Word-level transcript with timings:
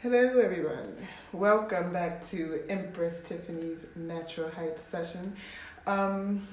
Hello, 0.00 0.38
everyone. 0.38 0.96
Welcome 1.32 1.92
back 1.92 2.24
to 2.30 2.62
Empress 2.68 3.20
Tiffany's 3.20 3.84
Natural 3.96 4.48
Heights 4.48 4.80
session. 4.80 5.34
Um, 5.88 6.46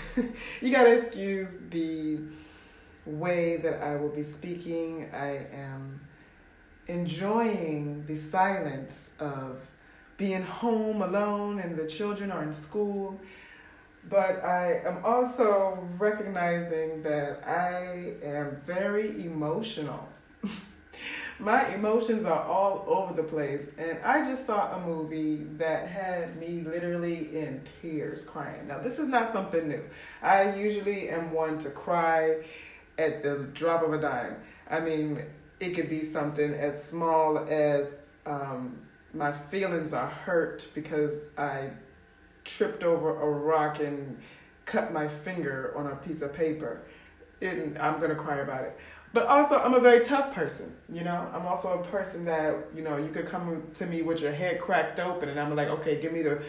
you 0.60 0.72
gotta 0.72 0.98
excuse 0.98 1.54
the 1.70 2.18
way 3.06 3.58
that 3.58 3.80
I 3.84 3.94
will 3.94 4.08
be 4.08 4.24
speaking. 4.24 5.08
I 5.14 5.46
am 5.54 6.00
enjoying 6.88 8.04
the 8.06 8.16
silence 8.16 9.10
of 9.20 9.60
being 10.16 10.42
home 10.42 11.00
alone 11.00 11.60
and 11.60 11.76
the 11.76 11.86
children 11.86 12.32
are 12.32 12.42
in 12.42 12.52
school. 12.52 13.20
But 14.10 14.42
I 14.44 14.80
am 14.84 15.04
also 15.04 15.86
recognizing 15.98 17.04
that 17.04 17.46
I 17.46 18.14
am 18.24 18.60
very 18.66 19.24
emotional. 19.24 20.08
My 21.40 21.72
emotions 21.72 22.24
are 22.24 22.42
all 22.42 22.84
over 22.88 23.14
the 23.14 23.22
place, 23.22 23.68
and 23.78 23.98
I 24.04 24.24
just 24.28 24.44
saw 24.44 24.76
a 24.76 24.80
movie 24.84 25.44
that 25.58 25.86
had 25.86 26.36
me 26.36 26.62
literally 26.62 27.28
in 27.32 27.62
tears 27.80 28.24
crying. 28.24 28.66
Now, 28.66 28.80
this 28.80 28.98
is 28.98 29.06
not 29.06 29.32
something 29.32 29.68
new. 29.68 29.84
I 30.20 30.56
usually 30.56 31.08
am 31.10 31.30
one 31.32 31.60
to 31.60 31.70
cry 31.70 32.38
at 32.98 33.22
the 33.22 33.48
drop 33.54 33.84
of 33.84 33.92
a 33.92 34.00
dime. 34.00 34.34
I 34.68 34.80
mean, 34.80 35.22
it 35.60 35.74
could 35.74 35.88
be 35.88 36.02
something 36.02 36.52
as 36.54 36.82
small 36.82 37.38
as 37.48 37.94
um, 38.26 38.80
my 39.14 39.30
feelings 39.30 39.92
are 39.92 40.08
hurt 40.08 40.68
because 40.74 41.20
I 41.36 41.70
tripped 42.44 42.82
over 42.82 43.10
a 43.10 43.30
rock 43.30 43.78
and 43.78 44.18
cut 44.64 44.92
my 44.92 45.06
finger 45.06 45.72
on 45.76 45.86
a 45.86 45.94
piece 45.94 46.20
of 46.22 46.32
paper. 46.32 46.82
And 47.40 47.78
I'm 47.78 48.00
gonna 48.00 48.16
cry 48.16 48.38
about 48.38 48.64
it. 48.64 48.76
But 49.12 49.26
also, 49.26 49.58
I'm 49.58 49.74
a 49.74 49.80
very 49.80 50.04
tough 50.04 50.34
person. 50.34 50.74
You 50.92 51.02
know, 51.02 51.30
I'm 51.32 51.46
also 51.46 51.80
a 51.80 51.84
person 51.84 52.24
that 52.26 52.56
you 52.74 52.82
know 52.82 52.98
you 52.98 53.08
could 53.08 53.26
come 53.26 53.62
to 53.74 53.86
me 53.86 54.02
with 54.02 54.20
your 54.20 54.32
head 54.32 54.60
cracked 54.60 55.00
open, 55.00 55.28
and 55.28 55.40
I'm 55.40 55.54
like, 55.56 55.68
okay, 55.68 56.00
give 56.00 56.12
me 56.12 56.22
the, 56.22 56.42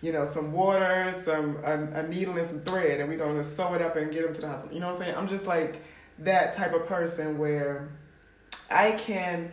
you 0.00 0.12
know, 0.12 0.24
some 0.24 0.52
water, 0.52 1.12
some 1.24 1.58
a, 1.64 2.00
a 2.00 2.08
needle 2.08 2.36
and 2.36 2.48
some 2.48 2.60
thread, 2.60 3.00
and 3.00 3.08
we're 3.08 3.18
gonna 3.18 3.42
sew 3.42 3.74
it 3.74 3.82
up 3.82 3.96
and 3.96 4.12
get 4.12 4.24
them 4.24 4.34
to 4.34 4.40
the 4.40 4.48
hospital. 4.48 4.74
You 4.74 4.80
know 4.80 4.92
what 4.92 4.96
I'm 4.96 5.02
saying? 5.02 5.16
I'm 5.16 5.28
just 5.28 5.46
like 5.46 5.82
that 6.20 6.52
type 6.52 6.72
of 6.72 6.86
person 6.86 7.36
where 7.36 7.88
I 8.70 8.92
can 8.92 9.50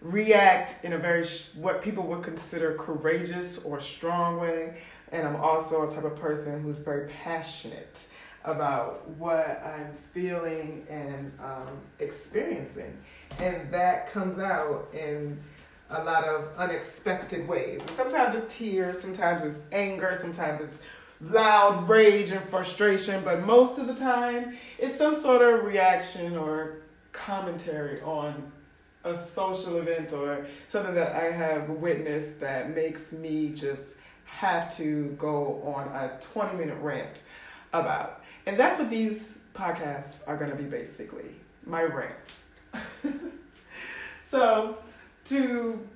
react 0.00 0.82
in 0.84 0.94
a 0.94 0.98
very 0.98 1.26
what 1.56 1.82
people 1.82 2.06
would 2.06 2.22
consider 2.22 2.74
courageous 2.74 3.58
or 3.58 3.78
strong 3.78 4.38
way, 4.38 4.78
and 5.12 5.28
I'm 5.28 5.36
also 5.36 5.86
a 5.86 5.94
type 5.94 6.04
of 6.04 6.16
person 6.16 6.62
who's 6.62 6.78
very 6.78 7.08
passionate 7.08 7.96
about 8.44 9.08
what 9.10 9.62
I'm 9.64 9.92
feeling 10.12 10.86
and 10.88 11.32
um, 11.40 11.78
experiencing. 11.98 12.96
And 13.38 13.70
that 13.72 14.10
comes 14.10 14.38
out 14.38 14.88
in 14.92 15.38
a 15.90 16.02
lot 16.04 16.24
of 16.24 16.48
unexpected 16.56 17.46
ways. 17.46 17.80
And 17.80 17.90
sometimes 17.90 18.34
it's 18.34 18.54
tears, 18.54 19.00
sometimes 19.00 19.42
it's 19.42 19.60
anger, 19.72 20.16
sometimes 20.18 20.62
it's 20.62 20.76
loud 21.20 21.88
rage 21.88 22.30
and 22.30 22.42
frustration, 22.42 23.22
but 23.24 23.44
most 23.44 23.78
of 23.78 23.86
the 23.86 23.94
time 23.94 24.56
it's 24.78 24.96
some 24.96 25.20
sort 25.20 25.42
of 25.42 25.64
reaction 25.64 26.36
or 26.36 26.78
commentary 27.12 28.00
on 28.02 28.50
a 29.04 29.16
social 29.16 29.78
event 29.78 30.12
or 30.12 30.46
something 30.68 30.94
that 30.94 31.14
I 31.14 31.30
have 31.30 31.68
witnessed 31.68 32.40
that 32.40 32.74
makes 32.74 33.12
me 33.12 33.50
just 33.50 33.94
have 34.24 34.74
to 34.76 35.14
go 35.18 35.62
on 35.62 35.88
a 35.88 36.18
20 36.20 36.56
minute 36.56 36.78
rant 36.80 37.22
about. 37.72 38.22
And 38.46 38.58
that's 38.58 38.78
what 38.78 38.90
these 38.90 39.22
podcasts 39.54 40.22
are 40.26 40.36
going 40.36 40.50
to 40.50 40.56
be 40.56 40.64
basically 40.64 41.34
my 41.66 41.82
rant. 41.82 42.14
so, 44.30 44.78
to 45.26 45.86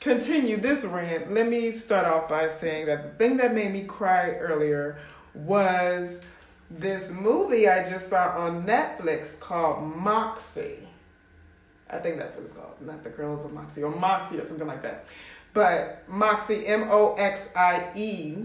continue 0.00 0.56
this 0.56 0.84
rant, 0.84 1.32
let 1.32 1.48
me 1.48 1.72
start 1.72 2.06
off 2.06 2.28
by 2.28 2.48
saying 2.48 2.86
that 2.86 3.02
the 3.02 3.24
thing 3.24 3.36
that 3.38 3.54
made 3.54 3.72
me 3.72 3.84
cry 3.84 4.30
earlier 4.30 4.98
was 5.34 6.20
this 6.70 7.10
movie 7.10 7.68
I 7.68 7.88
just 7.88 8.08
saw 8.08 8.36
on 8.38 8.66
Netflix 8.66 9.38
called 9.38 9.82
Moxie. 9.96 10.78
I 11.88 11.98
think 11.98 12.18
that's 12.18 12.34
what 12.34 12.44
it's 12.44 12.52
called, 12.52 12.74
not 12.80 13.04
the 13.04 13.10
Girls 13.10 13.44
of 13.44 13.52
Moxie 13.52 13.82
or 13.82 13.94
Moxie 13.94 14.38
or 14.38 14.46
something 14.46 14.66
like 14.66 14.82
that. 14.82 15.06
But 15.52 16.02
Moxie, 16.08 16.66
M 16.66 16.88
O 16.90 17.14
X 17.14 17.48
I 17.54 17.90
E 17.94 18.44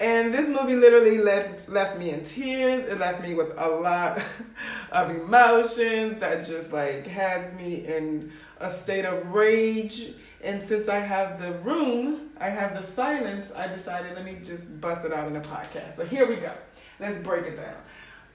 and 0.00 0.32
this 0.32 0.48
movie 0.48 0.76
literally 0.76 1.18
left, 1.18 1.68
left 1.68 1.98
me 1.98 2.10
in 2.10 2.24
tears. 2.24 2.84
It 2.90 2.98
left 2.98 3.22
me 3.22 3.34
with 3.34 3.52
a 3.58 3.68
lot 3.68 4.22
of 4.92 5.10
emotions 5.10 6.20
that 6.20 6.46
just 6.46 6.72
like 6.72 7.06
has 7.06 7.52
me 7.52 7.86
in 7.86 8.32
a 8.60 8.72
state 8.72 9.04
of 9.04 9.26
rage. 9.28 10.14
And 10.42 10.62
since 10.62 10.88
I 10.88 11.00
have 11.00 11.38
the 11.38 11.52
room, 11.58 12.30
I 12.38 12.48
have 12.48 12.74
the 12.74 12.82
silence, 12.82 13.52
I 13.54 13.66
decided 13.66 14.14
let 14.14 14.24
me 14.24 14.38
just 14.42 14.80
bust 14.80 15.04
it 15.04 15.12
out 15.12 15.28
in 15.28 15.36
a 15.36 15.40
podcast. 15.42 15.96
So 15.96 16.06
here 16.06 16.26
we 16.26 16.36
go. 16.36 16.54
Let's 16.98 17.22
break 17.22 17.44
it 17.44 17.58
down. 17.58 17.76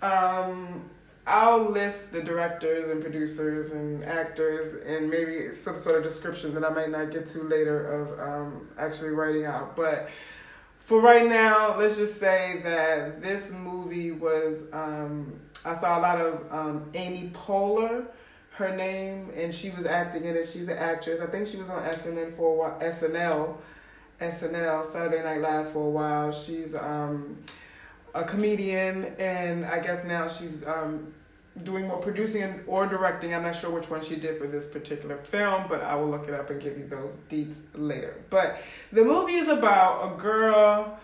Um, 0.03 0.89
I'll 1.25 1.63
list 1.63 2.11
the 2.11 2.21
directors 2.21 2.89
and 2.89 3.01
producers 3.01 3.71
and 3.71 4.03
actors 4.05 4.75
and 4.85 5.09
maybe 5.09 5.51
some 5.55 5.79
sort 5.79 5.97
of 5.97 6.03
description 6.03 6.53
that 6.53 6.63
I 6.63 6.69
might 6.69 6.91
not 6.91 7.09
get 7.09 7.25
to 7.27 7.41
later 7.41 7.87
of 7.87 8.19
um, 8.19 8.69
actually 8.77 9.09
writing 9.09 9.45
out. 9.45 9.75
But 9.75 10.09
for 10.85 11.01
right 11.01 11.27
now, 11.27 11.75
let's 11.79 11.97
just 11.97 12.19
say 12.19 12.61
that 12.63 13.19
this 13.21 13.51
movie 13.51 14.11
was. 14.11 14.65
Um, 14.71 15.33
I 15.65 15.75
saw 15.75 15.97
a 15.97 16.01
lot 16.01 16.21
of 16.21 16.45
um, 16.51 16.91
Amy 16.93 17.31
Poehler, 17.33 18.05
her 18.51 18.75
name, 18.75 19.31
and 19.35 19.53
she 19.53 19.71
was 19.71 19.87
acting 19.87 20.25
in 20.25 20.35
it. 20.35 20.45
She's 20.45 20.67
an 20.67 20.77
actress. 20.77 21.19
I 21.19 21.25
think 21.25 21.47
she 21.47 21.57
was 21.57 21.71
on 21.71 21.81
SNL 21.81 22.37
for 22.37 22.53
a 22.53 22.55
while, 22.55 22.79
SNL, 22.79 23.57
SNL 24.21 24.91
Saturday 24.91 25.23
Night 25.23 25.41
Live 25.41 25.71
for 25.71 25.87
a 25.87 25.89
while. 25.89 26.31
She's 26.31 26.75
um, 26.75 27.39
a 28.13 28.23
comedian, 28.23 29.05
and 29.17 29.65
I 29.65 29.79
guess 29.79 30.05
now 30.05 30.27
she's 30.27 30.63
um, 30.67 31.14
doing 31.63 31.87
more 31.87 31.97
producing 31.97 32.61
or 32.67 32.85
directing. 32.85 33.33
I'm 33.33 33.43
not 33.43 33.55
sure 33.55 33.69
which 33.69 33.89
one 33.89 34.03
she 34.03 34.15
did 34.15 34.37
for 34.37 34.47
this 34.47 34.67
particular 34.67 35.17
film, 35.17 35.65
but 35.69 35.81
I 35.81 35.95
will 35.95 36.09
look 36.09 36.27
it 36.27 36.33
up 36.33 36.49
and 36.49 36.61
give 36.61 36.77
you 36.77 36.87
those 36.87 37.17
deets 37.29 37.61
later. 37.73 38.15
But 38.29 38.61
the 38.91 39.03
movie 39.03 39.35
is 39.35 39.47
about 39.47 40.13
a 40.13 40.17
girl, 40.17 40.99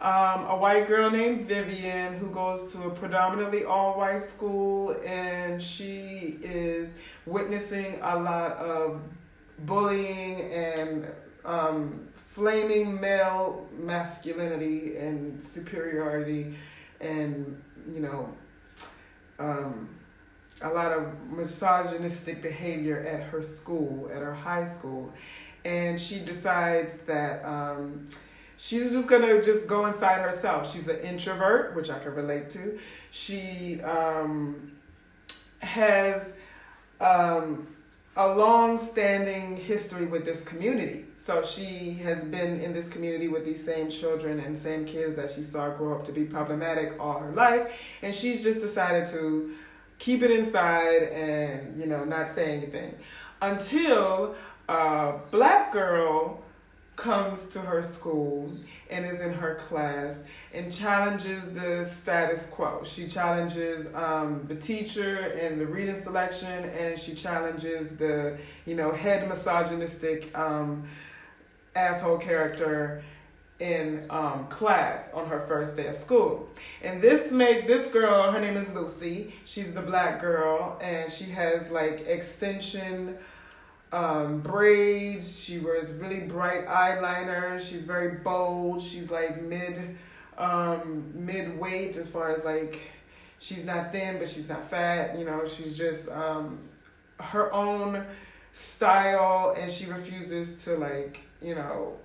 um, 0.00 0.46
a 0.46 0.56
white 0.56 0.88
girl 0.88 1.10
named 1.10 1.46
Vivian, 1.46 2.14
who 2.14 2.30
goes 2.30 2.72
to 2.72 2.84
a 2.84 2.90
predominantly 2.90 3.64
all 3.64 3.98
white 3.98 4.22
school, 4.22 4.96
and 5.04 5.62
she 5.62 6.38
is 6.42 6.88
witnessing 7.26 7.98
a 8.02 8.18
lot 8.18 8.52
of 8.52 9.02
bullying 9.58 10.40
and 10.52 11.06
um, 11.44 12.08
flaming 12.14 13.00
male 13.00 13.66
masculinity 13.78 14.96
and 14.96 15.42
superiority 15.42 16.54
and 17.00 17.60
you 17.88 18.00
know 18.00 18.32
um, 19.40 19.88
a 20.62 20.68
lot 20.68 20.92
of 20.92 21.30
misogynistic 21.30 22.42
behavior 22.42 23.00
at 23.00 23.22
her 23.24 23.42
school, 23.42 24.10
at 24.14 24.22
her 24.22 24.34
high 24.34 24.66
school, 24.66 25.12
and 25.64 25.98
she 25.98 26.20
decides 26.20 26.98
that 27.06 27.44
um, 27.44 28.08
she's 28.56 28.92
just 28.92 29.08
gonna 29.08 29.42
just 29.42 29.66
go 29.66 29.86
inside 29.86 30.20
herself. 30.20 30.70
She's 30.70 30.88
an 30.88 31.00
introvert, 31.00 31.74
which 31.74 31.90
I 31.90 31.98
can 31.98 32.14
relate 32.14 32.50
to. 32.50 32.78
She 33.10 33.80
um, 33.82 34.72
has 35.60 36.26
um, 37.00 37.66
a 38.16 38.28
long-standing 38.34 39.56
history 39.56 40.06
with 40.06 40.24
this 40.24 40.42
community. 40.42 41.06
So 41.22 41.42
she 41.42 41.92
has 42.02 42.24
been 42.24 42.60
in 42.60 42.72
this 42.72 42.88
community 42.88 43.28
with 43.28 43.44
these 43.44 43.62
same 43.62 43.90
children 43.90 44.40
and 44.40 44.56
same 44.56 44.86
kids 44.86 45.16
that 45.16 45.30
she 45.30 45.42
saw 45.42 45.68
grow 45.68 45.94
up 45.94 46.04
to 46.04 46.12
be 46.12 46.24
problematic 46.24 46.96
all 46.98 47.18
her 47.18 47.32
life, 47.32 47.78
and 48.00 48.14
she's 48.14 48.42
just 48.42 48.60
decided 48.60 49.06
to 49.10 49.54
keep 49.98 50.22
it 50.22 50.30
inside 50.30 51.02
and 51.12 51.78
you 51.78 51.86
know 51.86 52.04
not 52.04 52.34
say 52.34 52.56
anything 52.56 52.94
until 53.42 54.34
a 54.70 55.18
black 55.30 55.72
girl 55.72 56.42
comes 56.96 57.46
to 57.48 57.58
her 57.60 57.82
school 57.82 58.50
and 58.90 59.06
is 59.06 59.20
in 59.20 59.32
her 59.32 59.54
class 59.54 60.18
and 60.52 60.72
challenges 60.72 61.48
the 61.50 61.86
status 61.86 62.46
quo. 62.46 62.82
She 62.84 63.06
challenges 63.06 63.86
um, 63.94 64.44
the 64.48 64.54
teacher 64.54 65.34
and 65.40 65.60
the 65.60 65.66
reading 65.66 65.96
selection, 65.96 66.64
and 66.70 66.98
she 66.98 67.14
challenges 67.14 67.96
the 67.96 68.38
you 68.64 68.74
know 68.74 68.90
head 68.90 69.28
misogynistic 69.28 70.36
um, 70.36 70.84
asshole 71.74 72.18
character 72.18 73.02
in 73.58 74.06
um, 74.08 74.46
class 74.48 75.04
on 75.12 75.26
her 75.26 75.40
first 75.40 75.76
day 75.76 75.86
of 75.86 75.94
school. 75.94 76.48
And 76.82 77.02
this 77.02 77.30
make 77.30 77.66
this 77.66 77.86
girl, 77.88 78.32
her 78.32 78.40
name 78.40 78.56
is 78.56 78.72
Lucy. 78.72 79.34
She's 79.44 79.74
the 79.74 79.82
black 79.82 80.20
girl, 80.20 80.78
and 80.82 81.12
she 81.12 81.24
has 81.24 81.70
like 81.70 82.06
extension 82.06 83.18
um, 83.92 84.40
braids. 84.40 85.38
She 85.38 85.58
wears 85.58 85.90
really 85.92 86.20
bright 86.20 86.66
eyeliner. 86.66 87.60
She's 87.60 87.84
very 87.84 88.16
bold. 88.18 88.82
She's 88.82 89.10
like 89.10 89.42
mid 89.42 89.96
um, 90.38 91.12
mid 91.14 91.58
weight 91.58 91.96
as 91.96 92.08
far 92.08 92.30
as 92.30 92.44
like 92.44 92.80
she's 93.38 93.64
not 93.64 93.92
thin, 93.92 94.18
but 94.18 94.28
she's 94.28 94.48
not 94.48 94.68
fat. 94.70 95.18
You 95.18 95.24
know, 95.24 95.46
she's 95.46 95.76
just 95.76 96.08
um, 96.08 96.58
her 97.18 97.52
own 97.52 98.04
style 98.52 99.54
and 99.58 99.70
she 99.70 99.86
refuses 99.86 100.64
to 100.64 100.76
like, 100.76 101.22
you 101.42 101.54
know, 101.54 101.96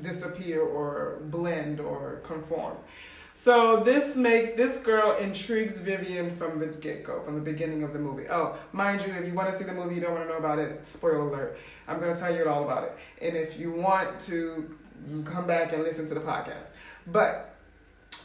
disappear 0.00 0.62
or 0.62 1.18
blend 1.24 1.80
or 1.80 2.20
conform. 2.22 2.76
So 3.34 3.78
this 3.82 4.16
make 4.16 4.58
this 4.58 4.76
girl 4.78 5.16
intrigues 5.16 5.80
Vivian 5.80 6.36
from 6.36 6.58
the 6.58 6.66
get 6.66 7.04
go, 7.04 7.22
from 7.22 7.36
the 7.36 7.40
beginning 7.40 7.82
of 7.82 7.94
the 7.94 7.98
movie. 7.98 8.26
Oh, 8.28 8.58
mind 8.72 9.00
you, 9.00 9.12
if 9.14 9.26
you 9.26 9.32
want 9.32 9.50
to 9.50 9.56
see 9.56 9.64
the 9.64 9.72
movie, 9.72 9.94
you 9.94 10.00
don't 10.02 10.12
want 10.12 10.24
to 10.24 10.28
know 10.28 10.38
about 10.38 10.58
it. 10.58 10.84
Spoiler 10.84 11.20
alert! 11.20 11.58
I'm 11.88 12.00
going 12.00 12.14
to 12.14 12.20
tell 12.20 12.34
you 12.34 12.46
all 12.48 12.64
about 12.64 12.84
it. 12.84 12.98
And 13.22 13.36
if 13.36 13.58
you 13.58 13.72
want 13.72 14.20
to, 14.26 14.76
come 15.24 15.46
back 15.46 15.72
and 15.72 15.82
listen 15.82 16.06
to 16.08 16.14
the 16.14 16.20
podcast. 16.20 16.68
But 17.06 17.54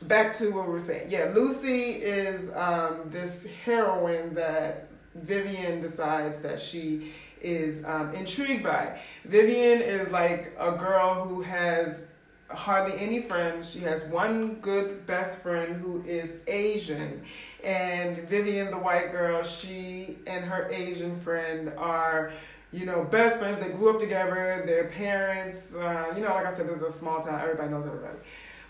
back 0.01 0.35
to 0.37 0.51
what 0.51 0.67
we 0.67 0.73
were 0.73 0.79
saying. 0.79 1.07
Yeah, 1.09 1.31
Lucy 1.33 2.01
is 2.01 2.51
um, 2.53 3.09
this 3.11 3.47
heroine 3.63 4.33
that 4.35 4.89
Vivian 5.15 5.81
decides 5.81 6.39
that 6.39 6.59
she 6.59 7.13
is 7.41 7.83
um, 7.85 8.13
intrigued 8.13 8.63
by. 8.63 8.99
Vivian 9.25 9.81
is 9.81 10.11
like 10.11 10.55
a 10.59 10.71
girl 10.71 11.25
who 11.25 11.41
has 11.41 12.03
hardly 12.49 12.97
any 12.99 13.21
friends. 13.21 13.71
She 13.71 13.79
has 13.79 14.03
one 14.05 14.55
good 14.55 15.05
best 15.05 15.39
friend 15.39 15.75
who 15.75 16.03
is 16.03 16.37
Asian. 16.47 17.21
And 17.63 18.27
Vivian, 18.29 18.71
the 18.71 18.77
white 18.77 19.11
girl, 19.11 19.43
she 19.43 20.17
and 20.27 20.45
her 20.45 20.69
Asian 20.71 21.19
friend 21.19 21.71
are, 21.77 22.31
you 22.71 22.85
know, 22.85 23.03
best 23.03 23.39
friends. 23.39 23.63
They 23.63 23.71
grew 23.71 23.91
up 23.91 23.99
together. 23.99 24.63
Their 24.65 24.85
parents, 24.85 25.75
uh, 25.75 26.13
you 26.15 26.21
know, 26.21 26.29
like 26.29 26.45
I 26.45 26.53
said, 26.53 26.67
this 26.67 26.77
is 26.77 26.83
a 26.83 26.91
small 26.91 27.21
town. 27.21 27.41
Everybody 27.41 27.69
knows 27.69 27.85
everybody. 27.85 28.17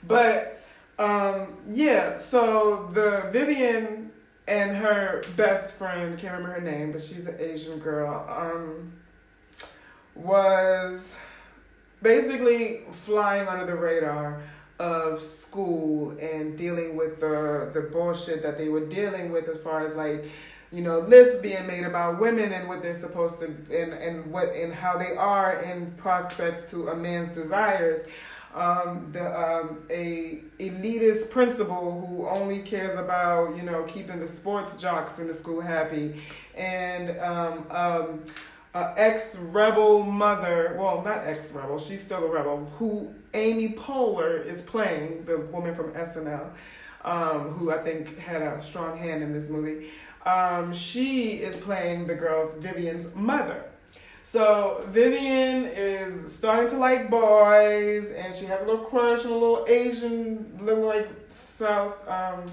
But 0.08 0.62
um, 0.98 1.58
yeah, 1.68 2.18
so 2.18 2.90
the 2.94 3.30
Vivian 3.32 4.12
and 4.48 4.78
her 4.78 5.24
best 5.36 5.76
friend, 5.76 6.18
can't 6.18 6.34
remember 6.34 6.60
her 6.60 6.62
name, 6.62 6.92
but 6.92 7.02
she's 7.02 7.26
an 7.28 7.36
Asian 7.40 7.80
girl, 7.80 8.26
um, 8.30 8.94
was 10.14 11.16
basically 12.02 12.82
flying 12.92 13.48
under 13.48 13.66
the 13.66 13.76
radar 13.76 14.42
of 14.80 15.20
school 15.20 16.12
and 16.20 16.58
dealing 16.58 16.96
with 16.98 17.20
the 17.22 17.70
the 17.74 17.82
bullshit 17.82 18.42
that 18.42 18.58
they 18.58 18.68
were 18.68 18.86
dealing 18.86 19.32
with 19.32 19.48
as 19.48 19.60
far 19.60 19.86
as 19.86 19.96
like 19.96 20.26
you 20.72 20.82
know 20.82 21.00
lists 21.00 21.38
being 21.42 21.66
made 21.66 21.86
about 21.86 22.20
women 22.20 22.52
and 22.52 22.68
what 22.68 22.82
they're 22.82 22.94
supposed 22.94 23.40
to 23.40 23.46
and 23.46 23.94
and 23.94 24.30
what 24.30 24.50
and 24.50 24.74
how 24.74 24.98
they 24.98 25.16
are 25.16 25.62
in 25.62 25.90
prospects 25.92 26.70
to 26.70 26.90
a 26.90 26.96
man's 26.96 27.34
desires 27.34 28.06
um, 28.56 29.10
the 29.12 29.40
um, 29.40 29.84
a 29.90 30.42
elitist 30.60 31.30
principal 31.30 32.08
who 32.08 32.26
only 32.28 32.60
cares 32.60 32.98
about 32.98 33.56
you 33.56 33.62
know 33.62 33.84
keeping 33.84 34.20
the 34.20 34.28
sports 34.28 34.78
jocks 34.78 35.20
in 35.20 35.28
the 35.28 35.34
school 35.34 35.62
happy 35.62 36.16
and 36.56 37.20
um, 37.20 37.66
um, 37.70 38.24
uh, 38.76 38.94
ex 38.98 39.38
rebel 39.38 40.04
mother, 40.04 40.76
well, 40.78 41.02
not 41.02 41.26
ex 41.26 41.52
rebel, 41.54 41.80
she's 41.80 42.04
still 42.04 42.26
a 42.26 42.30
rebel, 42.30 42.70
who 42.78 43.14
Amy 43.34 43.70
Poehler 43.70 44.46
is 44.46 44.62
playing, 44.62 45.24
the 45.26 45.38
woman 45.38 45.74
from 45.74 45.94
SNL, 45.94 46.50
um, 47.06 47.54
who 47.54 47.72
I 47.72 47.78
think 47.78 48.18
had 48.18 48.42
a 48.42 48.62
strong 48.62 48.98
hand 48.98 49.24
in 49.24 49.32
this 49.32 49.50
movie. 49.50 49.88
Um, 50.26 50.74
she 50.74 51.34
is 51.34 51.56
playing 51.56 52.08
the 52.08 52.16
girl's 52.16 52.54
Vivian's 52.56 53.14
mother. 53.16 53.64
So 54.36 54.84
Vivian 54.90 55.64
is 55.64 56.36
starting 56.36 56.70
to 56.72 56.76
like 56.76 57.10
boys, 57.10 58.12
and 58.12 58.36
she 58.36 58.44
has 58.48 58.62
a 58.62 58.66
little 58.66 58.84
crush 58.84 59.24
on 59.24 59.32
a 59.32 59.34
little 59.34 59.64
Asian, 59.66 60.60
look 60.60 60.80
like 60.80 61.08
South, 61.30 62.06
um, 62.06 62.44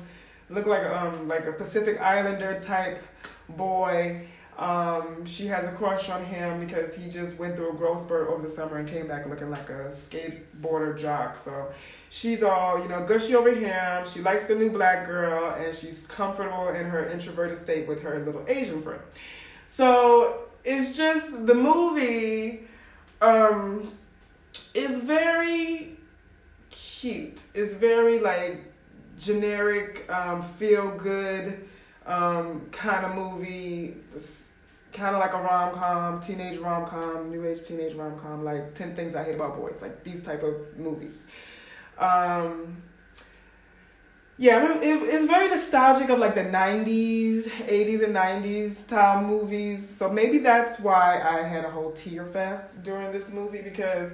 look 0.48 0.66
like 0.66 0.84
um 0.86 1.26
like 1.26 1.44
a 1.46 1.52
Pacific 1.52 2.00
Islander 2.00 2.60
type 2.60 3.02
boy. 3.48 4.28
Um, 4.56 5.26
she 5.26 5.46
has 5.46 5.66
a 5.66 5.72
crush 5.72 6.08
on 6.08 6.24
him 6.24 6.64
because 6.64 6.94
he 6.94 7.10
just 7.10 7.36
went 7.36 7.56
through 7.56 7.72
a 7.72 7.74
growth 7.74 8.02
spurt 8.02 8.28
over 8.28 8.46
the 8.46 8.54
summer 8.54 8.76
and 8.76 8.88
came 8.88 9.08
back 9.08 9.26
looking 9.26 9.50
like 9.50 9.68
a 9.68 9.90
skateboarder 9.90 10.96
jock. 10.96 11.36
So 11.36 11.72
she's 12.10 12.44
all, 12.44 12.80
you 12.80 12.88
know, 12.88 13.04
gushy 13.04 13.34
over 13.34 13.52
him. 13.52 14.06
She 14.06 14.20
likes 14.20 14.44
the 14.44 14.54
new 14.54 14.70
black 14.70 15.04
girl 15.04 15.56
and 15.58 15.74
she's 15.74 16.06
comfortable 16.06 16.68
in 16.68 16.86
her 16.86 17.08
introverted 17.08 17.58
state 17.58 17.88
with 17.88 18.02
her 18.02 18.20
little 18.20 18.44
Asian 18.46 18.82
friend. 18.82 19.02
So 19.68 20.44
it's 20.64 20.96
just 20.96 21.46
the 21.46 21.54
movie 21.54 22.62
um, 23.20 23.92
is 24.74 25.00
very 25.00 25.96
cute. 26.70 27.42
It's 27.54 27.74
very 27.74 28.20
like 28.20 28.60
generic, 29.18 30.10
um, 30.10 30.42
feel 30.42 30.90
good 30.92 31.68
um, 32.06 32.66
kind 32.72 33.06
of 33.06 33.14
movie 33.14 33.94
kind 34.92 35.16
of 35.16 35.20
like 35.20 35.32
a 35.32 35.38
rom 35.38 35.74
com, 35.74 36.20
teenage 36.20 36.58
rom 36.58 36.86
com, 36.86 37.30
new 37.30 37.44
age 37.46 37.62
teenage 37.62 37.94
rom 37.94 38.18
com, 38.18 38.44
like 38.44 38.74
Ten 38.74 38.94
Things 38.94 39.14
I 39.14 39.24
Hate 39.24 39.34
About 39.34 39.56
Boys, 39.56 39.78
like 39.80 40.04
these 40.04 40.22
type 40.22 40.42
of 40.42 40.54
movies. 40.76 41.26
Um, 41.98 42.82
yeah, 44.38 44.78
it, 44.78 45.02
it's 45.02 45.26
very 45.26 45.48
nostalgic 45.48 46.08
of 46.08 46.18
like 46.18 46.34
the 46.34 46.44
'90s, 46.44 47.44
'80s, 47.44 48.04
and 48.04 48.14
'90s 48.14 48.76
style 48.76 49.22
movies. 49.22 49.88
So 49.88 50.10
maybe 50.10 50.38
that's 50.38 50.80
why 50.80 51.20
I 51.22 51.46
had 51.46 51.64
a 51.64 51.70
whole 51.70 51.92
tear 51.92 52.24
fest 52.24 52.82
during 52.82 53.12
this 53.12 53.32
movie 53.32 53.62
because 53.62 54.10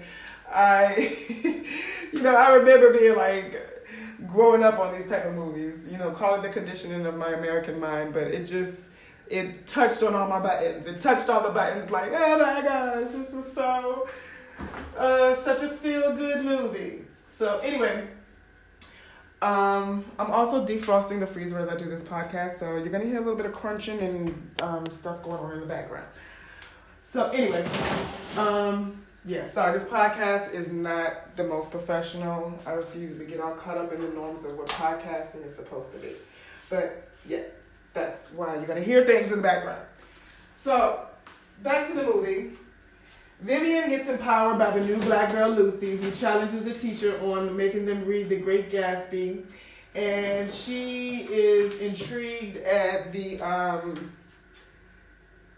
I, 0.52 1.16
you 2.12 2.22
know, 2.22 2.34
I 2.34 2.54
remember 2.54 2.92
being 2.92 3.16
like 3.16 3.64
growing 4.26 4.64
up 4.64 4.78
on 4.80 4.98
these 4.98 5.08
type 5.08 5.24
of 5.24 5.34
movies. 5.34 5.78
You 5.90 5.98
know, 5.98 6.10
call 6.10 6.34
it 6.34 6.42
the 6.42 6.48
conditioning 6.48 7.06
of 7.06 7.16
my 7.16 7.30
American 7.30 7.78
mind, 7.78 8.12
but 8.12 8.24
it 8.24 8.44
just 8.44 8.80
it 9.30 9.66
touched 9.66 10.02
on 10.02 10.14
all 10.14 10.28
my 10.28 10.40
buttons. 10.40 10.86
It 10.86 11.00
touched 11.00 11.28
all 11.28 11.42
the 11.42 11.50
buttons 11.50 11.90
like, 11.90 12.10
oh 12.12 12.38
my 12.38 12.62
gosh, 12.62 13.12
this 13.12 13.32
is 13.32 13.52
so, 13.52 14.08
uh, 14.96 15.34
such 15.36 15.62
a 15.62 15.68
feel 15.68 16.16
good 16.16 16.44
movie. 16.44 17.04
So, 17.36 17.58
anyway, 17.60 18.08
um, 19.42 20.04
I'm 20.18 20.30
also 20.30 20.66
defrosting 20.66 21.20
the 21.20 21.26
freezer 21.26 21.58
as 21.58 21.68
I 21.68 21.76
do 21.76 21.88
this 21.88 22.02
podcast, 22.02 22.58
so 22.58 22.76
you're 22.76 22.88
gonna 22.88 23.04
hear 23.04 23.16
a 23.16 23.20
little 23.20 23.36
bit 23.36 23.46
of 23.46 23.52
crunching 23.52 23.98
and 24.00 24.50
um, 24.62 24.86
stuff 24.90 25.22
going 25.22 25.38
on 25.38 25.52
in 25.52 25.60
the 25.60 25.66
background. 25.66 26.06
So, 27.12 27.30
anyway, 27.30 27.64
um, 28.36 29.02
yeah, 29.24 29.48
sorry, 29.50 29.78
this 29.78 29.88
podcast 29.88 30.52
is 30.52 30.70
not 30.70 31.36
the 31.36 31.44
most 31.44 31.70
professional. 31.70 32.58
I 32.66 32.72
refuse 32.72 33.18
to 33.18 33.24
get 33.24 33.40
all 33.40 33.52
caught 33.52 33.78
up 33.78 33.92
in 33.92 34.00
the 34.00 34.08
norms 34.08 34.44
of 34.44 34.58
what 34.58 34.68
podcasting 34.68 35.46
is 35.46 35.54
supposed 35.54 35.90
to 35.92 35.98
be. 35.98 36.10
But, 36.68 37.08
yeah. 37.26 37.44
That's 37.94 38.32
why 38.32 38.54
you're 38.54 38.66
to 38.66 38.80
hear 38.80 39.04
things 39.04 39.24
in 39.32 39.38
the 39.38 39.42
background. 39.42 39.82
So, 40.56 41.06
back 41.62 41.88
to 41.88 41.94
the 41.94 42.04
movie. 42.04 42.52
Vivian 43.40 43.90
gets 43.90 44.08
empowered 44.08 44.58
by 44.58 44.76
the 44.76 44.84
new 44.84 44.96
black 45.02 45.30
girl 45.32 45.50
Lucy, 45.50 45.96
who 45.96 46.10
challenges 46.12 46.64
the 46.64 46.74
teacher 46.74 47.18
on 47.22 47.56
making 47.56 47.86
them 47.86 48.04
read 48.04 48.28
The 48.28 48.36
Great 48.36 48.70
Gatsby. 48.70 49.44
And 49.94 50.50
she 50.50 51.20
is 51.30 51.78
intrigued 51.78 52.56
at 52.58 53.12
the 53.12 53.40
um, 53.40 54.12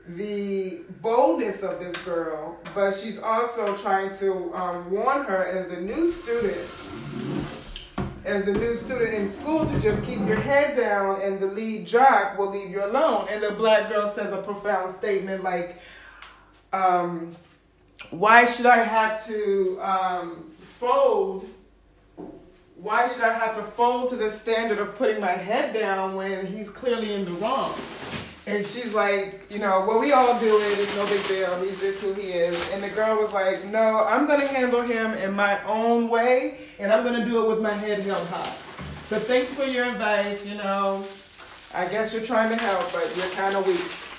the 0.08 0.80
boldness 1.02 1.62
of 1.62 1.78
this 1.78 1.96
girl, 1.98 2.58
but 2.74 2.94
she's 2.94 3.18
also 3.18 3.76
trying 3.76 4.16
to 4.18 4.52
um, 4.54 4.90
warn 4.90 5.24
her 5.24 5.44
as 5.44 5.68
the 5.68 5.80
new 5.80 6.10
student 6.10 6.90
as 8.24 8.44
the 8.44 8.52
new 8.52 8.74
student 8.74 9.14
in 9.14 9.30
school 9.30 9.64
to 9.66 9.80
just 9.80 10.02
keep 10.04 10.18
your 10.26 10.36
head 10.36 10.76
down 10.76 11.20
and 11.22 11.40
the 11.40 11.46
lead 11.46 11.86
jock 11.86 12.38
will 12.38 12.50
leave 12.50 12.70
you 12.70 12.84
alone. 12.84 13.26
And 13.30 13.42
the 13.42 13.52
black 13.52 13.88
girl 13.88 14.12
says 14.12 14.32
a 14.32 14.42
profound 14.42 14.94
statement 14.94 15.42
like, 15.42 15.80
um, 16.72 17.34
why 18.10 18.44
should 18.44 18.66
I 18.66 18.78
have 18.78 19.24
to 19.26 19.78
um, 19.80 20.50
fold? 20.78 21.48
Why 22.76 23.06
should 23.06 23.22
I 23.22 23.32
have 23.34 23.54
to 23.56 23.62
fold 23.62 24.08
to 24.10 24.16
the 24.16 24.32
standard 24.32 24.78
of 24.78 24.94
putting 24.94 25.20
my 25.20 25.32
head 25.32 25.74
down 25.74 26.16
when 26.16 26.46
he's 26.46 26.70
clearly 26.70 27.12
in 27.12 27.26
the 27.26 27.32
wrong? 27.32 27.74
And 28.46 28.64
she's 28.64 28.94
like, 28.94 29.42
you 29.50 29.58
know, 29.58 29.84
well, 29.86 30.00
we 30.00 30.12
all 30.12 30.40
do 30.40 30.56
it. 30.56 30.78
It's 30.78 30.96
no 30.96 31.06
big 31.06 31.24
deal. 31.28 31.62
He's 31.62 31.78
just 31.78 32.02
who 32.02 32.14
he 32.14 32.30
is. 32.30 32.72
And 32.72 32.82
the 32.82 32.88
girl 32.88 33.22
was 33.22 33.32
like, 33.32 33.64
no, 33.66 34.04
I'm 34.04 34.26
going 34.26 34.40
to 34.40 34.48
handle 34.48 34.80
him 34.80 35.12
in 35.14 35.32
my 35.32 35.62
own 35.64 36.08
way, 36.08 36.56
and 36.78 36.90
I'm 36.92 37.04
going 37.04 37.20
to 37.20 37.28
do 37.28 37.44
it 37.44 37.48
with 37.48 37.60
my 37.60 37.74
head 37.74 38.00
held 38.00 38.26
high. 38.28 38.56
But 39.10 39.22
thanks 39.22 39.54
for 39.54 39.64
your 39.64 39.84
advice. 39.84 40.46
You 40.46 40.56
know, 40.56 41.04
I 41.74 41.86
guess 41.86 42.14
you're 42.14 42.24
trying 42.24 42.48
to 42.48 42.56
help, 42.56 42.92
but 42.92 43.12
you're 43.14 43.30
kind 43.30 43.54
of 43.54 43.66
weak. 43.66 44.09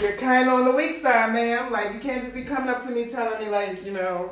You're 0.00 0.16
kind 0.16 0.48
of 0.48 0.54
on 0.54 0.64
the 0.64 0.72
weak 0.72 1.00
side, 1.02 1.32
ma'am. 1.32 1.70
Like, 1.70 1.94
you 1.94 2.00
can't 2.00 2.22
just 2.22 2.34
be 2.34 2.42
coming 2.42 2.68
up 2.68 2.82
to 2.84 2.90
me 2.90 3.06
telling 3.06 3.40
me, 3.40 3.48
like, 3.48 3.84
you 3.84 3.92
know, 3.92 4.30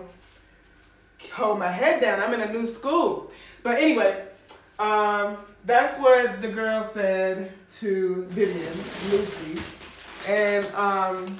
hold 1.33 1.59
my 1.59 1.71
head 1.71 2.01
down. 2.01 2.21
I'm 2.21 2.35
in 2.35 2.41
a 2.41 2.53
new 2.53 2.67
school. 2.67 3.31
But 3.63 3.79
anyway, 3.79 4.25
um, 4.79 5.39
that's 5.65 5.99
what 5.99 6.43
the 6.43 6.49
girl 6.49 6.91
said 6.93 7.53
to 7.79 8.27
Vivian, 8.31 8.73
Lucy. 9.11 9.63
And 10.29 10.67
um, 10.75 11.39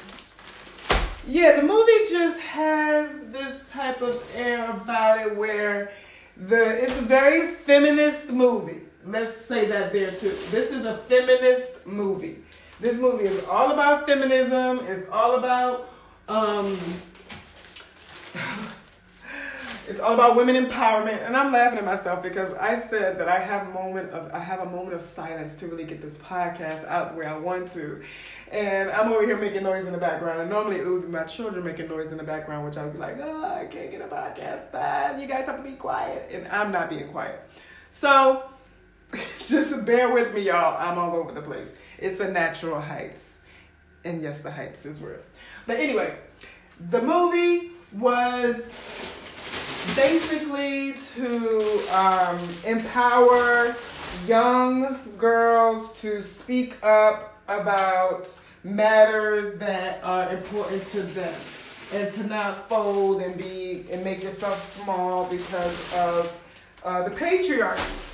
yeah, 1.27 1.57
the 1.61 1.63
movie 1.63 2.05
just 2.09 2.41
has 2.41 3.09
this 3.33 3.61
type 3.71 4.03
of 4.03 4.25
air 4.35 4.71
about 4.71 5.21
it 5.21 5.37
where 5.37 5.93
the 6.37 6.83
it's 6.83 6.99
a 6.99 7.03
very 7.03 7.49
feminist 7.49 8.31
movie. 8.31 8.83
Let's 9.05 9.37
say 9.37 9.67
that 9.67 9.93
there 9.93 10.11
too. 10.13 10.37
This 10.51 10.71
is 10.71 10.87
a 10.87 10.99
feminist 11.09 11.87
movie. 11.87 12.39
This 12.83 12.99
movie 12.99 13.27
is 13.27 13.45
all 13.45 13.71
about 13.71 14.07
feminism. 14.07 14.81
It's 14.89 15.09
all 15.09 15.37
about 15.37 15.89
um, 16.27 16.77
it's 19.89 20.01
all 20.01 20.15
about 20.15 20.35
women 20.35 20.57
empowerment, 20.57 21.25
and 21.25 21.37
I'm 21.37 21.53
laughing 21.53 21.79
at 21.79 21.85
myself 21.85 22.25
because 22.25 22.53
I 22.55 22.81
said 22.89 23.21
that 23.21 23.29
I 23.29 23.39
have 23.39 23.69
a 23.69 23.71
moment 23.71 24.11
of 24.11 24.35
I 24.35 24.41
have 24.41 24.59
a 24.59 24.65
moment 24.65 24.95
of 24.95 25.01
silence 25.01 25.55
to 25.61 25.69
really 25.69 25.85
get 25.85 26.03
this 26.03 26.19
podcast 26.19 26.85
out 26.89 27.13
the 27.13 27.19
way 27.21 27.25
I 27.25 27.39
want 27.39 27.73
to, 27.75 28.03
and 28.51 28.91
I'm 28.91 29.13
over 29.13 29.25
here 29.25 29.37
making 29.37 29.63
noise 29.63 29.87
in 29.87 29.93
the 29.93 29.99
background. 29.99 30.41
And 30.41 30.51
normally 30.51 30.79
it 30.79 30.85
would 30.85 31.03
be 31.03 31.09
my 31.09 31.23
children 31.23 31.65
making 31.65 31.87
noise 31.87 32.11
in 32.11 32.17
the 32.17 32.25
background, 32.25 32.67
which 32.67 32.77
I 32.79 32.83
would 32.83 32.95
be 32.95 32.99
like, 32.99 33.17
"Oh, 33.21 33.45
I 33.45 33.67
can't 33.67 33.93
get 33.93 34.01
a 34.01 34.09
podcast 34.09 34.73
done. 34.73 35.21
You 35.21 35.29
guys 35.29 35.47
have 35.47 35.59
to 35.59 35.63
be 35.63 35.77
quiet," 35.77 36.31
and 36.33 36.49
I'm 36.49 36.73
not 36.73 36.91
being 36.91 37.07
quiet. 37.13 37.49
So 37.93 38.43
just 39.39 39.87
bear 39.87 40.13
with 40.13 40.35
me, 40.35 40.41
y'all. 40.41 40.77
I'm 40.81 40.99
all 40.99 41.15
over 41.15 41.31
the 41.31 41.43
place. 41.43 41.69
It's 42.03 42.19
a 42.19 42.29
natural 42.29 42.81
heights, 42.81 43.23
and 44.05 44.21
yes, 44.21 44.41
the 44.41 44.51
heights 44.51 44.85
is 44.85 45.01
real. 45.01 45.21
But 45.69 45.79
anyway, 45.79 46.19
the 46.91 47.01
movie 47.01 47.71
was 47.93 48.57
basically 49.95 50.95
to 51.15 51.95
um, 51.95 52.39
empower 52.67 53.77
young 54.27 54.99
girls 55.17 56.01
to 56.01 56.25
speak 56.25 56.77
up 56.83 57.41
about 57.47 58.29
matters 58.65 59.57
that 59.59 60.03
are 60.03 60.33
important 60.33 60.91
to 60.91 61.03
them 61.03 61.41
and 61.93 62.13
to 62.15 62.27
not 62.27 62.69
fold 62.69 63.23
and 63.23 63.39
be 63.39 63.87
and 63.93 64.03
make 64.03 64.25
yourself 64.25 64.83
small 64.83 65.27
because 65.27 65.95
of 65.95 66.37
uh, 66.85 67.09
the 67.09 67.15
patriarchy. 67.15 68.12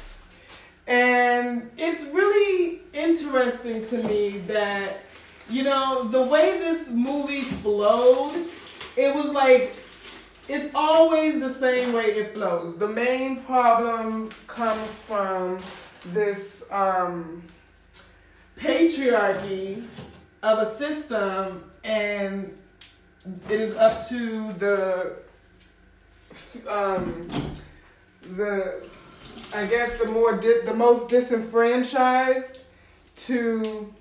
And 0.89 1.71
it's 1.77 2.03
really 2.05 2.81
interesting 2.95 3.87
to 3.89 4.03
me 4.05 4.39
that, 4.47 5.03
you 5.51 5.63
know, 5.63 6.05
the 6.05 6.23
way 6.23 6.59
this 6.59 6.89
movie 6.89 7.43
flowed, 7.43 8.47
it 8.97 9.15
was 9.15 9.27
like 9.27 9.77
it's 10.49 10.71
always 10.75 11.41
the 11.41 11.53
same 11.53 11.93
way 11.93 12.07
it 12.07 12.33
flows. 12.33 12.79
The 12.79 12.89
main 12.89 13.43
problem 13.43 14.31
comes 14.47 14.89
from 15.03 15.59
this 16.07 16.65
um, 16.71 17.43
patriarchy 18.59 19.85
of 20.43 20.59
a 20.61 20.79
system, 20.79 21.71
and 21.85 22.57
it 23.51 23.61
is 23.61 23.77
up 23.77 24.09
to 24.09 24.55
the 24.55 25.17
um, 26.67 27.29
the 28.37 28.81
I 29.55 29.67
guess 29.67 29.99
the 29.99 30.07
more 30.07 30.37
di- 30.37 30.61
the 30.61 30.75
most 30.75 31.09
disenfranchised 31.09 32.59
to 33.17 33.93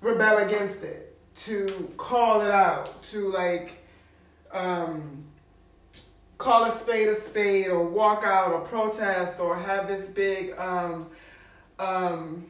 rebel 0.00 0.38
against 0.38 0.82
it, 0.82 1.16
to 1.36 1.92
call 1.96 2.42
it 2.42 2.50
out, 2.50 3.02
to 3.04 3.30
like 3.30 3.84
um, 4.52 5.24
call 6.38 6.64
a 6.64 6.76
spade 6.76 7.08
a 7.08 7.20
spade 7.20 7.68
or 7.68 7.84
walk 7.84 8.24
out 8.24 8.52
or 8.52 8.60
protest 8.60 9.38
or 9.38 9.56
have 9.56 9.86
this 9.86 10.08
big 10.08 10.58
um, 10.58 11.08
um, 11.78 12.44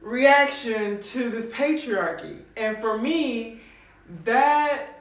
reaction 0.00 1.00
to 1.00 1.30
this 1.30 1.46
patriarchy. 1.46 2.40
And 2.56 2.78
for 2.78 2.98
me, 2.98 3.60
that 4.24 4.95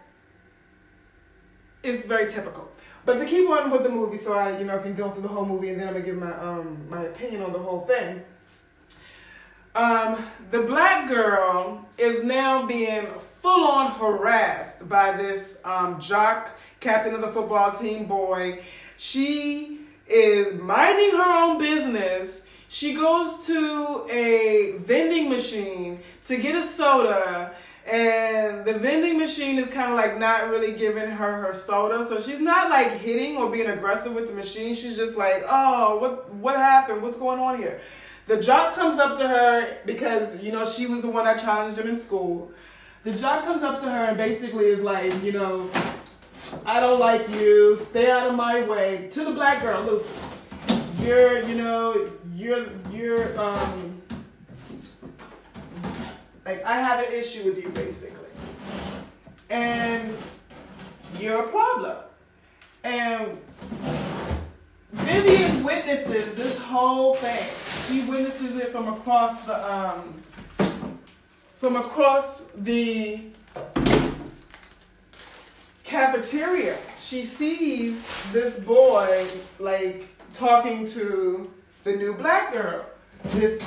is 1.86 2.06
very 2.06 2.30
typical. 2.30 2.70
But 3.06 3.20
to 3.20 3.26
keep 3.26 3.48
on 3.50 3.70
with 3.70 3.84
the 3.84 3.90
movie, 3.90 4.18
so 4.18 4.34
I, 4.34 4.58
you 4.58 4.66
know, 4.66 4.80
can 4.80 4.96
go 4.96 5.12
through 5.12 5.22
the 5.22 5.28
whole 5.28 5.46
movie, 5.46 5.70
and 5.70 5.80
then 5.80 5.88
I'm 5.88 5.94
gonna 5.94 6.06
give 6.06 6.18
my 6.18 6.34
um 6.38 6.88
my 6.90 7.04
opinion 7.04 7.44
on 7.44 7.54
the 7.54 7.60
whole 7.60 7.82
thing. 7.86 8.24
Um, 9.76 10.26
the 10.52 10.62
black 10.62 11.08
girl 11.10 11.86
is 11.98 12.24
now 12.24 12.66
being 12.66 13.08
full 13.42 13.68
on 13.68 13.92
harassed 13.92 14.88
by 14.88 15.18
this 15.18 15.58
um, 15.66 16.00
jock, 16.00 16.58
captain 16.80 17.14
of 17.14 17.22
the 17.22 17.28
football 17.28 17.72
team 17.74 18.06
boy. 18.06 18.64
She 18.96 19.82
is 20.08 20.54
minding 20.60 21.12
her 21.12 21.44
own 21.44 21.58
business. 21.58 22.44
She 22.70 22.94
goes 22.96 23.46
to 23.48 24.08
a 24.10 24.78
vending 24.80 25.30
machine 25.30 26.00
to 26.28 26.38
get 26.38 26.56
a 26.56 26.66
soda, 26.66 27.54
and 27.86 28.66
the 28.66 28.80
vending 28.80 29.20
machine 29.20 29.60
is 29.60 29.70
kind 29.70 29.92
of 29.92 29.98
like 29.98 30.18
not 30.18 30.50
really 30.50 30.74
giving 30.74 31.10
her 31.10 31.42
her 31.42 31.54
soda. 31.54 32.06
So 32.08 32.20
she's 32.20 32.40
not 32.40 32.70
like 32.70 32.92
hitting 32.94 33.38
or 33.38 33.52
being 33.52 33.68
aggressive 33.68 34.14
with 34.14 34.28
the 34.28 34.34
machine. 34.34 34.74
She's 34.74 34.98
just 34.98 35.18
like, 35.18 35.44
"Oh, 35.48 36.00
what 36.00 36.34
what 36.34 36.56
happened? 36.58 37.02
What's 37.02 37.18
going 37.18 37.40
on 37.40 37.60
here?" 37.60 37.80
The 38.28 38.42
jock 38.42 38.74
comes 38.74 39.00
up 39.00 39.20
to 39.20 39.28
her 39.28 39.78
because, 39.86 40.42
you 40.42 40.52
know, 40.52 40.66
she 40.66 40.88
was 40.88 41.04
the 41.04 41.10
one 41.10 41.26
that 41.26 41.40
challenged 41.40 41.78
him 41.78 41.88
in 41.88 42.00
school. 42.00 42.52
The 43.04 43.12
jock 43.12 43.44
comes 43.44 43.62
up 43.62 43.80
to 43.82 43.86
her 43.86 44.06
and 44.06 44.18
basically 44.18 44.66
is 44.66 44.80
like, 44.80 45.24
you 45.24 45.32
know, 45.32 45.70
I 46.66 46.80
don't 46.80 47.00
like 47.00 47.30
you. 47.30 47.80
Stay 47.90 48.10
out 48.10 48.28
of 48.28 48.34
my 48.34 48.68
way. 48.68 49.10
To 49.12 49.26
the 49.26 49.32
black 49.32 49.62
girl, 49.62 49.84
Lucy. 49.84 50.08
You're, 51.04 51.44
you 51.44 51.54
know, 51.54 52.10
you're, 52.34 52.66
you're, 52.92 53.40
um, 53.40 53.95
like, 56.46 56.64
I 56.64 56.80
have 56.80 57.06
an 57.06 57.14
issue 57.14 57.44
with 57.46 57.62
you, 57.62 57.70
basically. 57.70 58.30
And 59.50 60.16
you're 61.20 61.46
a 61.46 61.48
problem. 61.48 61.98
And 62.84 63.38
Vivian 64.92 65.64
witnesses 65.64 66.34
this 66.36 66.58
whole 66.58 67.16
thing 67.16 67.66
she 67.88 68.02
witnesses 68.06 68.60
it 68.60 68.72
from 68.72 68.88
across 68.88 69.44
the 69.44 69.74
um, 69.74 70.22
from 71.60 71.76
across 71.76 72.42
the 72.56 73.22
cafeteria. 75.84 76.78
She 77.00 77.24
sees 77.24 78.32
this 78.32 78.58
boy 78.60 79.28
like 79.60 80.08
talking 80.34 80.88
to 80.88 81.52
the 81.84 81.96
new 81.96 82.16
black 82.16 82.54
girl. 82.54 82.86
This 83.26 83.64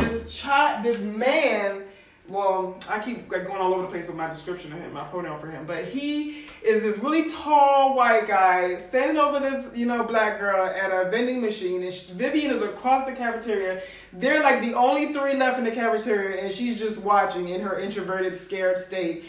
this 0.00 0.34
child, 0.34 0.84
this 0.84 1.00
man 1.00 1.84
well, 2.28 2.76
I 2.88 2.98
keep 2.98 3.30
like 3.30 3.46
going 3.46 3.60
all 3.60 3.74
over 3.74 3.82
the 3.82 3.88
place 3.88 4.08
with 4.08 4.16
my 4.16 4.28
description 4.28 4.72
of 4.72 4.78
him, 4.78 4.92
my 4.92 5.04
pronoun 5.04 5.38
for 5.38 5.48
him, 5.48 5.64
but 5.64 5.84
he 5.84 6.46
is 6.64 6.82
this 6.82 6.98
really 6.98 7.30
tall 7.30 7.94
white 7.94 8.26
guy 8.26 8.78
standing 8.78 9.16
over 9.16 9.38
this, 9.38 9.68
you 9.76 9.86
know, 9.86 10.02
black 10.02 10.38
girl 10.38 10.66
at 10.66 10.90
a 10.90 11.08
vending 11.10 11.40
machine, 11.40 11.82
and 11.82 11.92
she, 11.92 12.12
Vivian 12.14 12.56
is 12.56 12.62
across 12.62 13.06
the 13.06 13.14
cafeteria. 13.14 13.80
They're 14.12 14.42
like 14.42 14.60
the 14.60 14.74
only 14.74 15.12
three 15.12 15.36
left 15.36 15.58
in 15.58 15.64
the 15.64 15.70
cafeteria, 15.70 16.42
and 16.42 16.52
she's 16.52 16.78
just 16.78 17.02
watching 17.02 17.48
in 17.48 17.60
her 17.60 17.78
introverted, 17.78 18.34
scared 18.34 18.78
state 18.78 19.26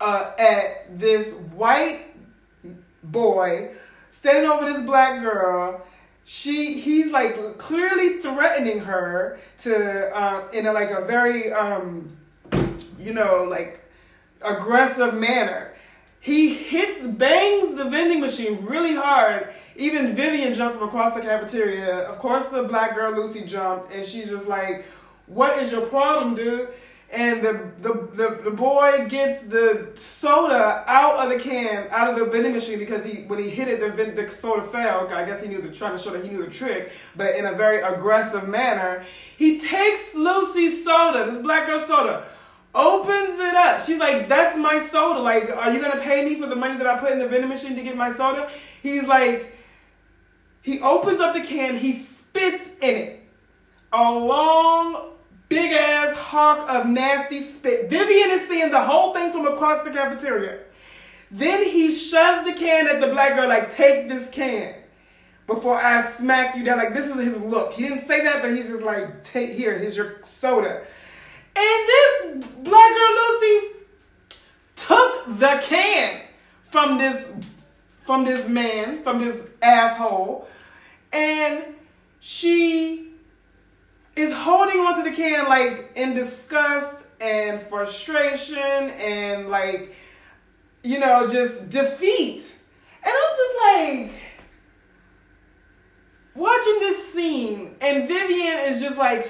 uh, 0.00 0.32
at 0.38 0.98
this 0.98 1.34
white 1.34 2.06
boy 3.04 3.70
standing 4.10 4.48
over 4.48 4.64
this 4.64 4.82
black 4.82 5.20
girl 5.20 5.84
she 6.24 6.80
he's 6.80 7.10
like 7.10 7.58
clearly 7.58 8.20
threatening 8.20 8.78
her 8.78 9.38
to 9.58 10.16
uh, 10.16 10.48
in 10.52 10.66
a 10.66 10.72
like 10.72 10.90
a 10.90 11.04
very 11.04 11.52
um 11.52 12.16
you 13.02 13.12
know, 13.12 13.44
like 13.48 13.80
aggressive 14.40 15.14
manner. 15.14 15.72
He 16.20 16.54
hits, 16.54 17.00
bangs 17.04 17.74
the 17.76 17.90
vending 17.90 18.20
machine 18.20 18.64
really 18.64 18.94
hard. 18.94 19.52
Even 19.74 20.14
Vivian 20.14 20.54
jumped 20.54 20.78
from 20.78 20.88
across 20.88 21.14
the 21.14 21.20
cafeteria. 21.20 22.00
Of 22.02 22.18
course, 22.18 22.46
the 22.48 22.62
black 22.64 22.94
girl 22.94 23.12
Lucy 23.12 23.44
jumped, 23.44 23.92
and 23.92 24.06
she's 24.06 24.30
just 24.30 24.46
like, 24.46 24.84
"What 25.26 25.58
is 25.58 25.72
your 25.72 25.86
problem, 25.86 26.34
dude?" 26.34 26.68
And 27.12 27.42
the, 27.42 27.70
the, 27.82 27.92
the, 28.14 28.40
the 28.44 28.50
boy 28.50 29.06
gets 29.06 29.42
the 29.42 29.90
soda 29.96 30.82
out 30.86 31.18
of 31.18 31.28
the 31.28 31.38
can, 31.38 31.86
out 31.90 32.08
of 32.08 32.18
the 32.18 32.24
vending 32.24 32.54
machine 32.54 32.78
because 32.78 33.04
he 33.04 33.24
when 33.24 33.38
he 33.38 33.50
hit 33.50 33.68
it, 33.68 33.80
the, 33.80 34.22
the 34.22 34.30
soda 34.30 34.62
fell. 34.62 35.12
I 35.12 35.24
guess 35.24 35.42
he 35.42 35.48
knew 35.48 35.60
the 35.60 35.70
trying 35.70 35.94
to 35.94 36.02
show 36.02 36.10
that 36.10 36.24
he 36.24 36.30
knew 36.30 36.42
the 36.42 36.50
trick, 36.50 36.92
but 37.14 37.36
in 37.36 37.44
a 37.44 37.52
very 37.52 37.82
aggressive 37.82 38.48
manner. 38.48 39.04
He 39.36 39.58
takes 39.58 40.14
Lucy's 40.14 40.84
soda, 40.84 41.30
this 41.30 41.42
black 41.42 41.66
girl 41.66 41.84
soda, 41.84 42.26
opens 42.74 43.38
it 43.38 43.54
up. 43.54 43.82
She's 43.82 43.98
like, 43.98 44.28
"That's 44.28 44.56
my 44.56 44.84
soda. 44.86 45.20
Like, 45.20 45.50
are 45.50 45.72
you 45.72 45.80
gonna 45.80 46.00
pay 46.00 46.24
me 46.24 46.38
for 46.40 46.46
the 46.46 46.56
money 46.56 46.76
that 46.78 46.86
I 46.86 46.98
put 46.98 47.12
in 47.12 47.18
the 47.18 47.28
vending 47.28 47.48
machine 47.48 47.76
to 47.76 47.82
get 47.82 47.96
my 47.96 48.12
soda?" 48.12 48.50
He's 48.82 49.04
like, 49.04 49.56
he 50.62 50.80
opens 50.80 51.20
up 51.20 51.34
the 51.34 51.40
can, 51.40 51.76
he 51.76 51.98
spits 51.98 52.68
in 52.80 52.96
it, 52.96 53.20
a 53.92 54.12
long, 54.12 55.10
big 55.48 55.72
ass 55.72 56.16
hawk 56.16 56.70
of 56.70 56.86
nasty 56.86 57.42
spit. 57.42 57.90
Vivian 57.90 58.30
is 58.30 58.48
seeing 58.48 58.70
the 58.70 58.80
whole 58.80 59.12
thing 59.12 59.32
from 59.32 59.46
across 59.46 59.84
the 59.84 59.90
cafeteria. 59.90 60.60
Then 61.30 61.64
he 61.64 61.90
shoves 61.90 62.46
the 62.46 62.54
can 62.54 62.88
at 62.88 63.00
the 63.00 63.08
black 63.08 63.34
girl, 63.34 63.48
like, 63.48 63.74
"Take 63.74 64.08
this 64.08 64.28
can." 64.30 64.74
Before 65.46 65.76
I 65.76 66.08
smack 66.12 66.56
you 66.56 66.64
down, 66.64 66.78
like 66.78 66.94
this 66.94 67.08
is 67.08 67.16
his 67.16 67.40
look. 67.40 67.72
He 67.72 67.82
didn't 67.82 68.06
say 68.06 68.22
that, 68.22 68.40
but 68.40 68.52
he's 68.52 68.68
just 68.68 68.84
like, 68.84 69.24
take 69.24 69.50
here, 69.50 69.76
here's 69.76 69.96
your 69.96 70.20
soda. 70.22 70.82
And 71.54 71.88
this 71.88 72.46
black 72.58 72.94
girl 72.94 73.14
Lucy 73.16 73.68
took 74.76 75.38
the 75.38 75.62
can 75.62 76.20
from 76.70 76.98
this 76.98 77.28
from 78.02 78.24
this 78.24 78.48
man, 78.48 79.02
from 79.04 79.20
this 79.20 79.40
asshole, 79.62 80.48
and 81.12 81.64
she 82.18 83.12
is 84.16 84.32
holding 84.34 84.78
onto 84.80 85.08
the 85.08 85.14
can 85.14 85.48
like 85.48 85.92
in 85.94 86.14
disgust 86.14 87.04
and 87.20 87.60
frustration 87.60 88.60
and 88.60 89.48
like 89.48 89.94
you 90.82 90.98
know 90.98 91.28
just 91.28 91.68
defeat. 91.70 92.52
And 93.04 93.12
i'm 93.12 93.36
just 93.36 94.10
like 94.10 94.12
watching 96.34 96.78
this 96.80 97.12
scene 97.12 97.74
and 97.80 98.08
vivian 98.08 98.58
is 98.60 98.80
just 98.80 98.96
like 98.96 99.26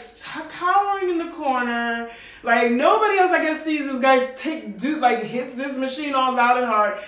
cowering 0.51 1.11
in 1.11 1.19
the 1.19 1.33
corner 1.33 2.09
like 2.43 2.71
nobody 2.71 3.19
else 3.19 3.33
i 3.33 3.43
guess 3.43 3.65
sees 3.65 3.91
this 3.91 4.01
guy 4.01 4.25
take 4.37 4.79
do 4.79 5.01
like 5.01 5.21
hits 5.21 5.55
this 5.55 5.77
machine 5.77 6.15
all 6.15 6.33
loud 6.33 6.57
and 6.57 6.67
hard 6.67 6.99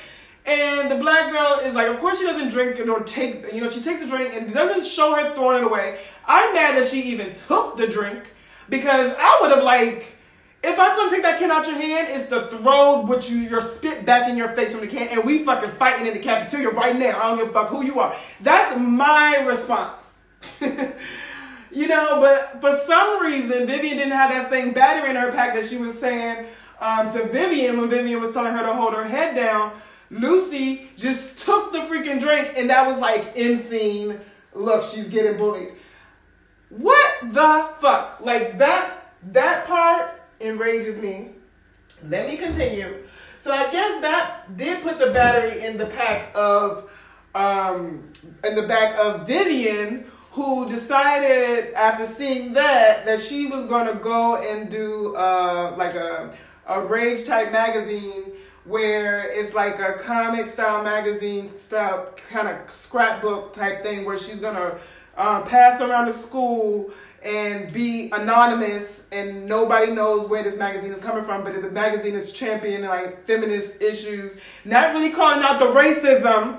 and 0.47 0.91
the 0.91 0.97
black 0.97 1.31
girl 1.31 1.61
is 1.65 1.75
like, 1.75 1.89
of 1.89 1.99
course 1.99 2.19
she 2.19 2.27
doesn't 2.27 2.49
drink 2.49 2.79
it 2.79 2.89
or 2.89 3.01
take, 3.01 3.53
you 3.53 3.63
know, 3.63 3.71
she 3.71 3.81
takes 3.81 4.03
a 4.03 4.07
drink 4.07 4.35
and 4.35 4.53
doesn't 4.53 4.85
show 4.85 5.15
her 5.15 5.35
throwing 5.35 5.63
it 5.63 5.65
away. 5.65 5.99
I'm 6.27 6.55
mad 6.55 6.77
that 6.77 6.87
she 6.87 7.01
even 7.05 7.35
took 7.35 7.79
the 7.79 7.87
drink 7.87 8.31
because 8.69 9.15
I 9.19 9.39
would 9.41 9.51
have 9.53 9.65
like, 9.65 10.17
if 10.65 10.79
I'm 10.79 10.97
gonna 10.97 11.11
take 11.11 11.23
that 11.23 11.39
can 11.39 11.51
out 11.51 11.67
your 11.67 11.77
hand, 11.77 12.09
it's 12.11 12.29
to 12.31 12.47
throw 12.47 13.03
what 13.03 13.31
you 13.31 13.37
your 13.37 13.61
spit 13.61 14.07
back 14.07 14.31
in 14.31 14.37
your 14.37 14.49
face 14.49 14.73
from 14.73 14.81
the 14.81 14.87
can, 14.87 15.09
and 15.09 15.25
we 15.25 15.45
fucking 15.45 15.71
fighting 15.73 16.07
in 16.07 16.15
the 16.15 16.21
cafeteria 16.21 16.71
right 16.71 16.97
now. 16.97 17.19
I 17.19 17.29
don't 17.29 17.39
give 17.39 17.51
a 17.51 17.53
fuck 17.53 17.69
who 17.69 17.85
you 17.85 18.01
are. 18.01 18.17
That's 18.41 18.79
my 18.81 19.45
response. 19.47 20.05
you 20.61 21.87
know, 21.87 22.21
but 22.21 22.61
for 22.61 22.77
some 22.87 23.23
reason, 23.23 23.67
Vivian 23.67 23.99
didn't 23.99 24.13
have 24.13 24.31
that 24.31 24.51
same 24.51 24.73
battery 24.73 25.11
in 25.11 25.17
her 25.17 25.31
pack 25.33 25.55
that 25.55 25.67
she 25.67 25.77
was 25.77 25.99
saying 25.99 26.47
um, 26.81 27.11
to 27.11 27.25
Vivian 27.29 27.81
when 27.81 27.91
Vivian 27.91 28.21
was 28.21 28.33
telling 28.33 28.53
her 28.53 28.63
to 28.63 28.73
hold 28.73 28.95
her 28.95 29.05
head 29.05 29.35
down. 29.35 29.73
Lucy 30.11 30.91
just 30.97 31.39
took 31.39 31.73
the 31.73 31.81
freaking 31.81 32.21
drink, 32.21 32.55
and 32.57 32.71
that 32.71 32.87
was 32.87 32.99
like 32.99 33.37
in 33.37 33.59
scene. 33.59 34.21
Look, 34.55 34.83
she's 34.83 35.09
getting 35.09 35.37
bullied. 35.37 35.73
What 36.71 37.11
the 37.23 37.71
fuck? 37.77 38.21
Like 38.21 38.59
that 38.59 39.13
that 39.33 39.67
part 39.67 40.21
enrages 40.41 41.03
me. 41.03 41.31
Let 42.09 42.29
me 42.29 42.37
continue. 42.37 43.05
So 43.43 43.53
I 43.53 43.71
guess 43.71 44.01
that 44.01 44.57
did 44.57 44.83
put 44.83 44.99
the 44.99 45.11
battery 45.11 45.65
in 45.65 45.77
the 45.77 45.87
pack 45.87 46.31
of 46.35 46.91
um 47.35 48.13
in 48.45 48.55
the 48.55 48.67
back 48.67 48.97
of 48.97 49.27
Vivian 49.27 50.07
who 50.31 50.69
decided 50.69 51.75
after 51.75 52.07
seeing 52.07 52.53
that 52.55 53.05
that 53.07 53.21
she 53.21 53.47
was 53.47 53.65
to 53.65 53.99
go 54.03 54.37
and 54.43 54.71
do 54.71 55.15
uh 55.17 55.75
like 55.77 55.95
a 55.95 56.35
a 56.67 56.81
rage 56.81 57.27
type 57.27 57.53
magazine 57.53 58.33
where 58.65 59.31
it's 59.31 59.53
like 59.55 59.79
a 59.79 59.95
comic 59.95 60.47
style 60.47 60.83
magazine 60.83 61.55
style 61.55 62.09
kind 62.31 62.49
of 62.49 62.71
scrapbook 62.71 63.53
type 63.53 63.83
thing 63.83 64.05
where 64.05 64.17
she's 64.17 64.41
gonna 64.41 64.79
uh, 65.17 65.43
pass 65.43 65.81
around 65.81 66.07
the 66.07 66.13
school 66.13 66.91
and 67.25 67.73
be 67.73 68.11
anonymous 68.13 69.03
and 69.11 69.47
nobody 69.47 69.93
knows 69.93 70.29
where 70.29 70.43
this 70.43 70.59
magazine 70.59 70.93
is 70.93 71.01
coming 71.01 71.25
from 71.25 71.43
but 71.43 71.61
the 71.61 71.71
magazine 71.71 72.15
is 72.15 72.33
championing 72.33 72.87
like 72.87 73.25
feminist 73.27 73.81
issues 73.81 74.39
not 74.65 74.93
really 74.93 75.11
calling 75.11 75.43
out 75.43 75.59
the 75.59 75.67
racism 75.67 76.59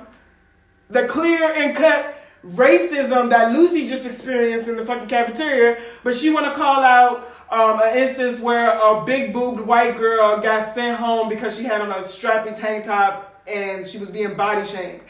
the 0.89 1.05
clear 1.07 1.53
and 1.53 1.75
cut 1.75 2.17
racism 2.45 3.29
that 3.29 3.51
lucy 3.51 3.87
just 3.87 4.05
experienced 4.05 4.67
in 4.67 4.75
the 4.75 4.85
fucking 4.85 5.07
cafeteria 5.07 5.79
but 6.03 6.15
she 6.15 6.31
want 6.31 6.45
to 6.45 6.53
call 6.53 6.81
out 6.83 7.31
um, 7.51 7.79
an 7.81 7.97
instance 7.97 8.39
where 8.39 8.71
a 8.71 9.05
big 9.05 9.33
boobed 9.33 9.61
white 9.61 9.97
girl 9.97 10.41
got 10.41 10.73
sent 10.73 10.99
home 10.99 11.29
because 11.29 11.57
she 11.57 11.63
had 11.63 11.81
on 11.81 11.91
a 11.91 12.03
strappy 12.03 12.55
tank 12.55 12.85
top 12.85 13.43
and 13.47 13.85
she 13.85 13.97
was 13.97 14.09
being 14.09 14.35
body 14.35 14.65
shamed. 14.65 15.01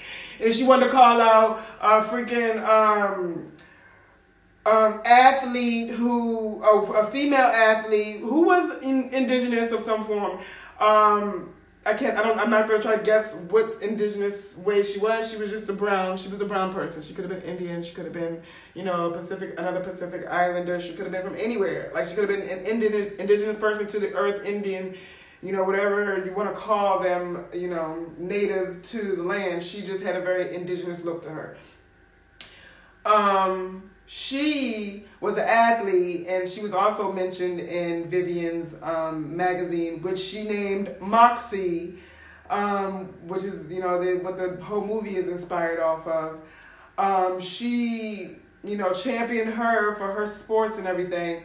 And 0.42 0.54
she 0.54 0.66
wanted 0.66 0.86
to 0.86 0.92
call 0.92 1.22
out 1.22 1.60
a 1.80 2.02
freaking 2.02 2.62
um, 2.64 3.52
um, 4.66 5.02
athlete 5.06 5.92
who, 5.92 6.64
a 6.64 7.06
female 7.06 7.40
athlete 7.40 8.22
who 8.22 8.44
was 8.44 8.84
in, 8.84 9.10
indigenous 9.14 9.72
of 9.72 9.82
some 9.82 10.04
form. 10.04 10.40
Um, 10.80 11.54
I 11.88 11.94
can't. 11.94 12.18
I 12.18 12.24
don't. 12.24 12.40
I'm 12.40 12.50
not 12.50 12.68
gonna 12.68 12.82
try 12.82 12.98
to 12.98 13.04
guess 13.04 13.36
what 13.36 13.80
indigenous 13.82 14.58
way 14.58 14.82
she 14.82 14.98
was. 14.98 15.30
She 15.30 15.38
was 15.38 15.52
just 15.52 15.70
a 15.70 15.74
brown. 15.74 16.18
She 16.18 16.30
was 16.30 16.42
a 16.42 16.46
brown 16.46 16.74
person. 16.74 17.04
She 17.04 17.14
could 17.14 17.30
have 17.30 17.40
been 17.40 17.48
Indian. 17.48 17.84
She 17.84 17.94
could 17.94 18.06
have 18.06 18.14
been, 18.14 18.42
you 18.74 18.82
know, 18.82 19.12
Pacific, 19.12 19.54
another 19.60 19.82
Pacific 19.82 20.26
Islander. 20.28 20.82
She 20.82 20.94
could 20.94 21.04
have 21.06 21.12
been 21.12 21.22
from 21.22 21.36
anywhere. 21.36 21.92
Like 21.94 22.08
she 22.08 22.16
could 22.16 22.28
have 22.28 22.40
been 22.40 22.50
an 22.50 22.66
indigenous 22.66 23.14
indigenous 23.20 23.58
person 23.58 23.86
to 23.86 24.00
the 24.00 24.14
earth, 24.14 24.48
Indian, 24.48 24.96
you 25.44 25.52
know, 25.52 25.64
whatever 25.64 26.26
you 26.26 26.34
want 26.34 26.52
to 26.54 26.60
call 26.60 27.02
them. 27.02 27.46
You 27.54 27.68
know, 27.68 28.12
native 28.18 28.82
to 28.82 29.16
the 29.16 29.24
land. 29.24 29.62
She 29.62 29.84
just 29.84 30.02
had 30.02 30.16
a 30.16 30.22
very 30.22 30.56
indigenous 30.56 31.04
look 31.04 31.22
to 31.22 31.30
her. 31.30 31.56
Um, 33.06 33.92
she 34.08 35.06
was 35.20 35.38
an 35.38 35.46
athlete 35.48 36.28
and 36.28 36.48
she 36.48 36.62
was 36.62 36.74
also 36.74 37.12
mentioned 37.12 37.60
in 37.60 38.10
Vivian's 38.10 38.76
um, 38.84 39.36
magazine, 39.36 40.02
which 40.02 40.20
she 40.20 40.44
named 40.44 40.94
Moxie, 41.02 41.96
um, 42.50 43.06
which 43.28 43.44
is 43.44 43.72
you 43.72 43.82
know 43.82 44.02
the, 44.02 44.24
what 44.24 44.38
the 44.38 44.64
whole 44.64 44.86
movie 44.86 45.16
is 45.16 45.28
inspired 45.28 45.80
off 45.80 46.08
of. 46.08 46.40
Um, 46.98 47.40
she 47.40 48.36
you 48.64 48.78
know 48.78 48.94
championed 48.94 49.54
her 49.54 49.96
for 49.96 50.12
her 50.12 50.28
sports 50.28 50.78
and 50.78 50.86
everything, 50.86 51.44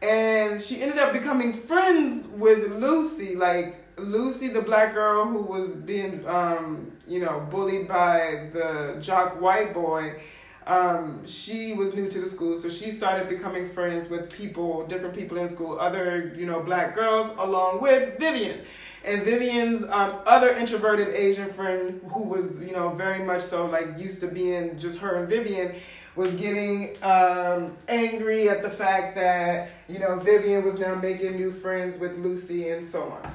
and 0.00 0.60
she 0.60 0.82
ended 0.82 0.98
up 0.98 1.12
becoming 1.12 1.52
friends 1.52 2.26
with 2.26 2.72
Lucy, 2.72 3.36
like 3.36 3.76
Lucy, 3.96 4.48
the 4.48 4.62
black 4.62 4.92
girl 4.92 5.24
who 5.26 5.38
was 5.42 5.70
being 5.70 6.26
um, 6.26 6.90
you 7.06 7.20
know 7.20 7.46
bullied 7.48 7.86
by 7.86 8.48
the 8.52 8.96
jock 9.00 9.40
white 9.40 9.72
boy 9.72 10.20
um, 10.66 11.26
she 11.26 11.72
was 11.72 11.94
new 11.94 12.08
to 12.08 12.20
the 12.20 12.28
school, 12.28 12.56
so 12.56 12.68
she 12.68 12.90
started 12.90 13.28
becoming 13.28 13.68
friends 13.68 14.08
with 14.08 14.30
people, 14.30 14.86
different 14.86 15.14
people 15.14 15.38
in 15.38 15.50
school, 15.50 15.78
other, 15.78 16.32
you 16.36 16.46
know, 16.46 16.60
black 16.60 16.94
girls, 16.94 17.30
along 17.38 17.80
with 17.80 18.18
Vivian. 18.18 18.60
And 19.04 19.22
Vivian's 19.22 19.82
um, 19.84 20.20
other 20.26 20.50
introverted 20.50 21.08
Asian 21.08 21.50
friend, 21.50 22.00
who 22.12 22.22
was, 22.22 22.58
you 22.60 22.72
know, 22.72 22.90
very 22.90 23.24
much 23.24 23.42
so 23.42 23.66
like 23.66 23.98
used 23.98 24.20
to 24.20 24.28
being 24.28 24.78
just 24.78 24.98
her 25.00 25.16
and 25.16 25.28
Vivian, 25.28 25.74
was 26.14 26.32
getting 26.34 27.02
um, 27.02 27.76
angry 27.88 28.48
at 28.48 28.62
the 28.62 28.70
fact 28.70 29.14
that, 29.14 29.70
you 29.88 29.98
know, 29.98 30.18
Vivian 30.20 30.62
was 30.62 30.78
now 30.78 30.94
making 30.94 31.36
new 31.36 31.50
friends 31.50 31.98
with 31.98 32.16
Lucy 32.18 32.68
and 32.68 32.86
so 32.86 33.02
on. 33.04 33.32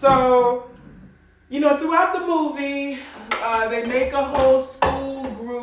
So, 0.00 0.70
you 1.50 1.60
know, 1.60 1.76
throughout 1.76 2.14
the 2.14 2.20
movie, 2.20 2.98
uh, 3.32 3.68
they 3.68 3.84
make 3.84 4.12
a 4.12 4.24
whole 4.24 4.64
school 4.64 5.11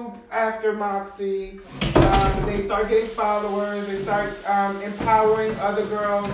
group 0.09 0.23
after 0.31 0.73
Moxie. 0.73 1.59
Um, 1.95 2.45
they 2.45 2.63
start 2.65 2.89
getting 2.89 3.09
followers. 3.09 3.87
They 3.87 3.95
start 3.95 4.33
um, 4.49 4.81
empowering 4.81 5.55
other 5.59 5.85
girls. 5.87 6.29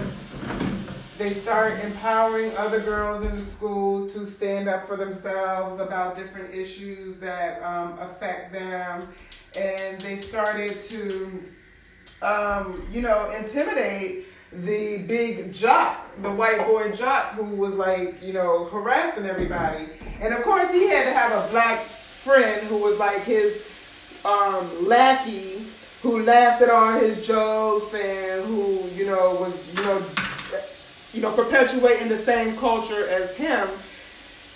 They 1.17 1.29
start 1.29 1.73
empowering 1.83 2.51
other 2.57 2.81
girls 2.81 3.23
in 3.25 3.35
the 3.35 3.41
school 3.41 4.07
to 4.09 4.25
stand 4.25 4.67
up 4.67 4.85
for 4.85 4.97
themselves 4.97 5.79
about 5.79 6.17
different 6.17 6.53
issues 6.53 7.17
that 7.17 7.63
um, 7.63 7.97
affect 7.99 8.51
them. 8.51 9.07
And 9.57 9.99
they 10.01 10.19
started 10.19 10.71
to, 10.89 11.43
um, 12.21 12.85
you 12.91 13.01
know, 13.01 13.31
intimidate 13.37 14.25
the 14.51 14.99
big 14.99 15.53
jock, 15.53 16.05
the 16.21 16.31
white 16.31 16.59
boy 16.59 16.91
jock 16.91 17.31
who 17.33 17.43
was 17.43 17.73
like, 17.73 18.21
you 18.21 18.33
know, 18.33 18.65
harassing 18.65 19.25
everybody. 19.25 19.87
And 20.19 20.33
of 20.33 20.43
course, 20.43 20.69
he 20.71 20.89
had 20.89 21.05
to 21.05 21.13
have 21.13 21.31
a 21.31 21.51
black 21.51 21.79
friend 22.25 22.65
who 22.67 22.81
was 22.81 22.97
like 22.97 23.21
his 23.21 24.21
um, 24.25 24.87
lackey 24.87 25.61
who 26.01 26.23
laughed 26.23 26.61
at 26.63 26.69
all 26.71 26.99
his 26.99 27.25
jokes 27.25 27.93
and 27.93 28.43
who, 28.45 28.89
you 28.95 29.05
know, 29.05 29.37
was, 29.39 29.75
you 29.77 29.83
know, 29.83 30.01
you 31.13 31.21
know, 31.21 31.31
perpetuating 31.31 32.09
the 32.09 32.17
same 32.17 32.57
culture 32.57 33.07
as 33.09 33.37
him 33.37 33.67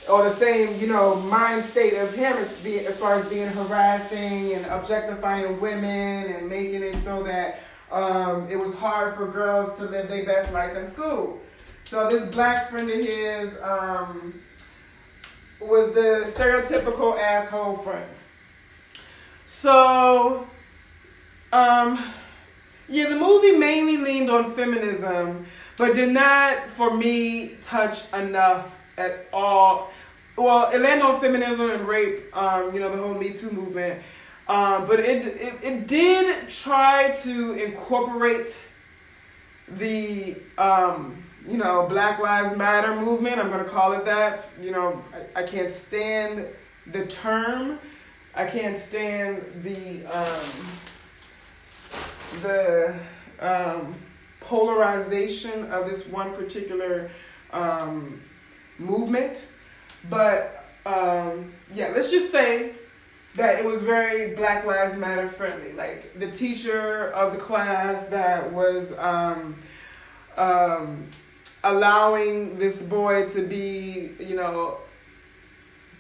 or 0.10 0.24
the 0.24 0.36
same, 0.36 0.80
you 0.80 0.88
know, 0.88 1.16
mind 1.22 1.64
state 1.64 1.94
of 1.94 2.12
him 2.16 2.34
as, 2.38 2.60
being, 2.64 2.86
as 2.88 3.00
far 3.00 3.16
as 3.16 3.30
being 3.30 3.48
harassing 3.48 4.54
and 4.54 4.66
objectifying 4.68 5.62
women 5.62 6.34
and 6.34 6.50
making 6.50 6.82
it 6.82 6.96
so 7.04 7.22
that 7.22 7.60
um, 7.92 8.48
it 8.50 8.56
was 8.56 8.74
hard 8.74 9.16
for 9.16 9.28
girls 9.28 9.78
to 9.78 9.86
live 9.86 10.10
their 10.10 10.26
best 10.26 10.52
life 10.54 10.76
in 10.76 10.90
school. 10.90 11.40
So 11.84 12.08
this 12.10 12.34
black 12.36 12.70
friend 12.70 12.90
of 12.90 12.96
his 12.96 13.62
um, 13.62 14.34
was 15.60 15.94
the 15.94 16.32
stereotypical 16.34 17.20
asshole 17.20 17.76
friend. 17.78 18.10
So, 19.46 20.48
um, 21.52 22.12
yeah, 22.88 23.10
the 23.10 23.16
movie 23.16 23.58
mainly 23.58 23.98
leaned 23.98 24.30
on 24.30 24.52
feminism, 24.52 25.46
but 25.78 25.96
did 25.96 26.14
not, 26.14 26.70
for 26.70 26.96
me, 26.96 27.56
touch 27.62 28.12
enough 28.14 28.80
at 28.98 29.28
all. 29.34 29.92
Well, 30.38 30.72
it 30.72 30.80
landed 30.80 31.04
on 31.06 31.20
feminism 31.20 31.70
and 31.70 31.88
rape, 31.88 32.36
um, 32.36 32.74
you 32.74 32.80
know, 32.80 32.90
the 32.90 33.02
whole 33.02 33.14
Me 33.14 33.32
Too 33.32 33.52
movement. 33.52 34.02
Um, 34.48 34.88
but 34.88 35.00
it, 35.00 35.28
it, 35.28 35.54
it 35.62 35.88
did 35.88 36.50
try 36.50 37.12
to 37.24 37.54
incorporate 37.54 38.56
the, 39.68 40.36
um, 40.58 41.22
you 41.50 41.58
know, 41.58 41.88
Black 41.88 42.20
Lives 42.20 42.56
Matter 42.58 42.96
movement. 42.96 43.40
I'm 43.40 43.50
going 43.50 43.64
to 43.64 43.70
call 43.70 43.94
it 43.94 44.06
that. 44.06 44.48
You 44.62 44.72
know, 44.72 45.02
I, 45.36 45.42
I 45.42 45.44
can't 45.44 45.74
stand 45.74 46.46
the 46.88 47.06
term 47.08 47.80
I 48.36 48.46
can't 48.46 48.78
stand 48.78 49.42
the 49.64 50.06
um, 50.06 50.68
the 52.42 52.96
um, 53.40 53.96
polarization 54.40 55.70
of 55.72 55.90
this 55.90 56.08
one 56.08 56.34
particular 56.36 57.10
um, 57.52 58.22
movement. 58.78 59.38
But 60.10 60.64
um, 60.86 61.52
yeah, 61.74 61.92
let's 61.94 62.12
just 62.12 62.32
say 62.32 62.72
that 63.36 63.60
it 63.60 63.66
was 63.66 63.82
very 63.82 64.36
Black 64.36 64.66
Lives 64.66 64.96
Matter 64.98 65.28
friendly. 65.28 65.74
Like 65.74 66.14
the 66.14 66.32
teacher 66.32 67.12
of 67.12 67.34
the 67.34 67.40
class 67.40 68.08
that 68.08 68.52
was 68.54 68.98
um, 69.00 69.56
um, 70.38 71.04
allowing 71.64 72.58
this 72.58 72.82
boy 72.82 73.28
to 73.30 73.46
be, 73.46 74.12
you 74.20 74.36
know, 74.36 74.78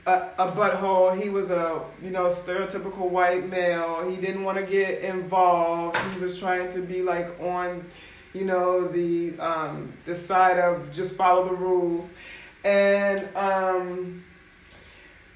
a, 0.05 0.29
a 0.37 0.47
butthole. 0.47 1.21
He 1.21 1.29
was 1.29 1.49
a, 1.49 1.81
you 2.03 2.11
know, 2.11 2.29
stereotypical 2.29 3.09
white 3.09 3.49
male. 3.49 4.09
He 4.09 4.15
didn't 4.17 4.43
want 4.43 4.57
to 4.57 4.65
get 4.65 5.01
involved. 5.03 5.97
He 6.13 6.19
was 6.19 6.39
trying 6.39 6.71
to 6.73 6.81
be 6.81 7.01
like 7.01 7.27
on, 7.41 7.85
you 8.33 8.45
know, 8.45 8.87
the 8.87 9.37
um, 9.39 9.91
the 10.05 10.15
side 10.15 10.59
of 10.59 10.91
just 10.91 11.15
follow 11.15 11.47
the 11.47 11.55
rules. 11.55 12.13
And 12.63 13.27
um, 13.35 14.23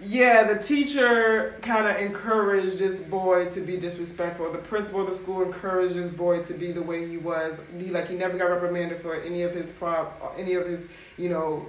yeah, 0.07 0.43
the 0.43 0.61
teacher 0.61 1.55
kind 1.61 1.87
of 1.87 1.97
encouraged 1.97 2.79
this 2.79 3.01
boy 3.01 3.49
to 3.51 3.61
be 3.61 3.77
disrespectful. 3.77 4.51
The 4.51 4.57
principal 4.57 5.01
of 5.01 5.07
the 5.07 5.13
school 5.13 5.41
encouraged 5.43 5.95
this 5.95 6.11
boy 6.11 6.41
to 6.43 6.53
be 6.53 6.71
the 6.71 6.81
way 6.81 7.07
he 7.07 7.17
was. 7.17 7.59
He 7.77 7.89
like 7.89 8.07
he 8.07 8.15
never 8.15 8.37
got 8.37 8.49
reprimanded 8.49 8.99
for 8.99 9.15
any 9.15 9.43
of 9.43 9.53
his 9.53 9.71
prob 9.71 10.11
any 10.37 10.53
of 10.53 10.65
his 10.65 10.89
you 11.17 11.29
know 11.29 11.65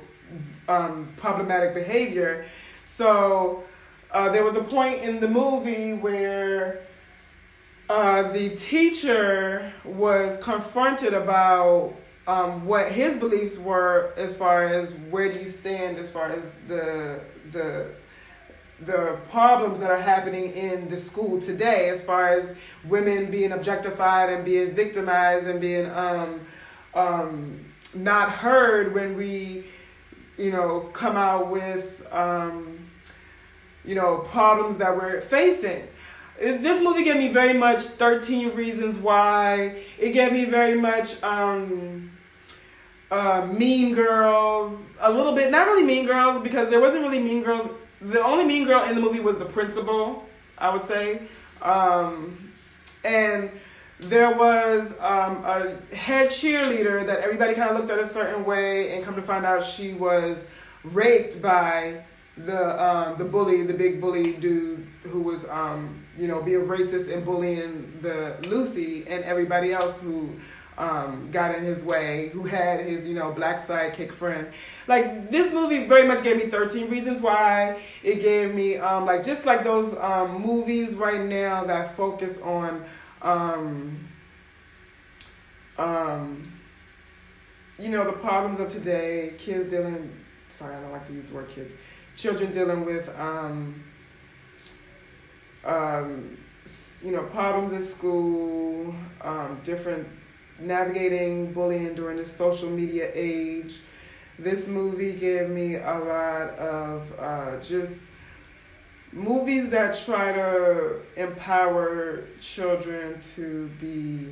um, 0.69 1.09
problematic 1.17 1.75
behavior. 1.75 2.47
So 2.85 3.65
uh, 4.11 4.31
there 4.31 4.45
was 4.45 4.57
a 4.57 4.63
point 4.63 5.03
in 5.03 5.21
the 5.21 5.29
movie 5.29 5.95
where 5.95 6.81
uh, 7.89 8.23
the 8.33 8.51
teacher 8.51 9.73
was 9.85 10.43
confronted 10.43 11.13
about 11.13 11.95
um, 12.27 12.65
what 12.65 12.91
his 12.91 13.17
beliefs 13.17 13.59
were 13.59 14.13
as 14.17 14.35
far 14.35 14.65
as 14.65 14.93
where 15.11 15.31
do 15.31 15.39
you 15.41 15.49
stand 15.49 15.99
as 15.99 16.11
far 16.11 16.31
as 16.31 16.51
the 16.69 17.21
the 17.53 17.87
the 18.81 19.17
problems 19.31 19.81
that 19.81 19.91
are 19.91 20.01
happening 20.01 20.53
in 20.53 20.89
the 20.91 20.97
school 20.97 21.41
today 21.41 21.89
as 21.89 22.03
far 22.03 22.29
as 22.29 22.55
women 22.85 23.31
being 23.31 23.53
objectified 23.53 24.31
and 24.31 24.45
being 24.45 24.73
victimized 24.73 25.47
and 25.47 25.61
being 25.61 25.89
um, 25.91 26.41
um, 26.95 27.61
not 27.95 28.31
heard 28.31 28.95
when 28.95 29.17
we 29.17 29.65
you 30.37 30.51
know 30.51 30.81
come 30.93 31.17
out 31.17 31.51
with 31.51 32.07
um, 32.13 32.77
you 33.85 33.95
know 33.95 34.19
problems 34.31 34.79
that 34.79 34.95
we're 34.97 35.21
facing. 35.21 35.87
This 36.39 36.83
movie 36.83 37.05
gave 37.05 37.17
me 37.17 37.29
very 37.29 37.57
much 37.57 37.83
13 37.83 38.57
reasons 38.57 38.99
why. 38.99 39.83
It 40.01 40.13
gave 40.13 40.33
me 40.33 40.47
very 40.47 40.77
much 40.77 41.23
um, 41.23 42.11
uh, 43.11 43.47
mean 43.57 43.95
girls 43.95 44.81
a 45.01 45.13
little 45.13 45.35
bit 45.35 45.51
not 45.51 45.67
really 45.67 45.85
mean 45.85 46.07
girls 46.07 46.43
because 46.43 46.71
there 46.71 46.81
wasn't 46.81 47.03
really 47.03 47.21
mean 47.21 47.43
girls 47.43 47.71
the 48.05 48.23
only 48.23 48.45
mean 48.45 48.67
girl 48.67 48.85
in 48.85 48.95
the 48.95 49.01
movie 49.01 49.21
was 49.21 49.39
the 49.39 49.45
principal, 49.47 50.29
I 50.59 50.73
would 50.73 50.83
say. 50.83 51.23
Um, 51.63 52.53
and 53.05 53.51
there 53.99 54.37
was 54.37 54.93
um, 55.01 55.45
a 55.45 55.77
head 55.95 56.29
cheerleader 56.29 57.07
that 57.07 57.21
everybody 57.21 57.55
kind 57.55 57.71
of 57.71 57.77
looked 57.79 57.91
at 57.91 57.99
a 57.99 58.07
certain 58.07 58.45
way, 58.45 58.95
and 58.95 59.05
come 59.05 59.15
to 59.15 59.23
find 59.23 59.47
out 59.47 59.65
she 59.65 59.93
was 59.95 60.37
raped 60.83 61.41
by 61.41 62.03
the 62.37 62.85
um, 62.85 63.17
the 63.17 63.25
bully, 63.25 63.63
the 63.63 63.75
big 63.75 64.01
bully 64.01 64.33
dude 64.35 64.87
who 65.05 65.21
was 65.21 65.47
um, 65.49 65.97
you 66.19 66.29
know 66.29 66.43
being 66.43 66.63
racist 66.63 67.13
and 67.13 67.25
bullying 67.25 67.93
the 68.03 68.37
Lucy 68.47 69.07
and 69.09 69.25
everybody 69.25 69.73
else 69.73 70.01
who 70.01 70.29
um, 70.77 71.31
got 71.31 71.55
in 71.55 71.63
his 71.65 71.85
way, 71.85 72.31
who 72.33 72.43
had 72.43 72.81
his, 72.81 73.07
you 73.07 73.15
know, 73.15 73.33
black 73.33 73.67
sidekick 73.67 74.13
friend. 74.13 74.49
Like 74.87 75.31
this 75.31 75.53
movie 75.53 75.87
very 75.87 76.07
much 76.07 76.23
gave 76.23 76.37
me 76.37 76.47
13 76.47 76.91
reasons 76.91 77.21
why. 77.21 77.81
It 78.03 78.21
gave 78.21 78.55
me 78.55 78.77
um, 78.77 79.07
like 79.07 79.25
just 79.25 79.45
like 79.47 79.65
those 79.65 79.97
um, 79.99 80.43
movies 80.43 80.95
right 80.95 81.25
now 81.25 81.65
that 81.65 81.97
focus 81.97 82.41
on 82.41 82.85
um, 83.23 83.97
um, 85.79 86.53
you 87.79 87.89
know, 87.89 88.05
the 88.05 88.13
problems 88.13 88.61
of 88.61 88.71
today, 88.71 89.33
kids 89.39 89.71
dealing 89.71 90.11
sorry, 90.49 90.75
I 90.75 90.81
don't 90.81 90.93
like 90.93 91.07
to 91.09 91.13
use 91.13 91.27
the 91.27 91.35
word 91.35 91.49
kids. 91.49 91.77
Children 92.17 92.53
dealing 92.53 92.85
with 92.85 93.09
um, 93.19 93.83
you 97.03 97.13
know, 97.13 97.23
problems 97.25 97.73
at 97.73 97.83
school, 97.83 98.95
different 99.65 100.07
navigating 100.61 101.53
bullying 101.53 101.95
during 101.95 102.17
the 102.17 102.25
social 102.25 102.71
media 102.71 103.11
age. 103.15 103.81
This 104.39 104.67
movie 104.67 105.13
gave 105.13 105.49
me 105.49 105.77
a 105.77 105.99
lot 105.99 106.51
of 106.59 107.13
uh, 107.19 107.61
just 107.63 107.95
movies 109.13 109.71
that 109.71 109.97
try 110.05 110.33
to 110.33 110.97
empower 111.17 112.25
children 112.41 113.19
to 113.37 113.69
be 113.81 114.27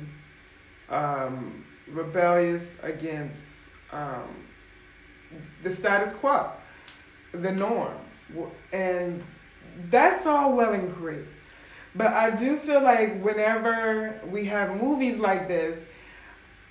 um, 0.89 1.63
rebellious 1.87 2.77
against 2.83 3.61
um, 3.91 4.27
the 5.63 5.71
status 5.71 6.13
quo, 6.13 6.49
the 7.31 7.51
norm. 7.51 7.93
And 8.73 9.23
that's 9.89 10.25
all 10.25 10.53
well 10.53 10.73
and 10.73 10.93
great. 10.95 11.25
But 11.95 12.07
I 12.07 12.35
do 12.35 12.57
feel 12.57 12.81
like 12.81 13.21
whenever 13.21 14.19
we 14.27 14.45
have 14.45 14.81
movies 14.81 15.19
like 15.19 15.47
this, 15.47 15.85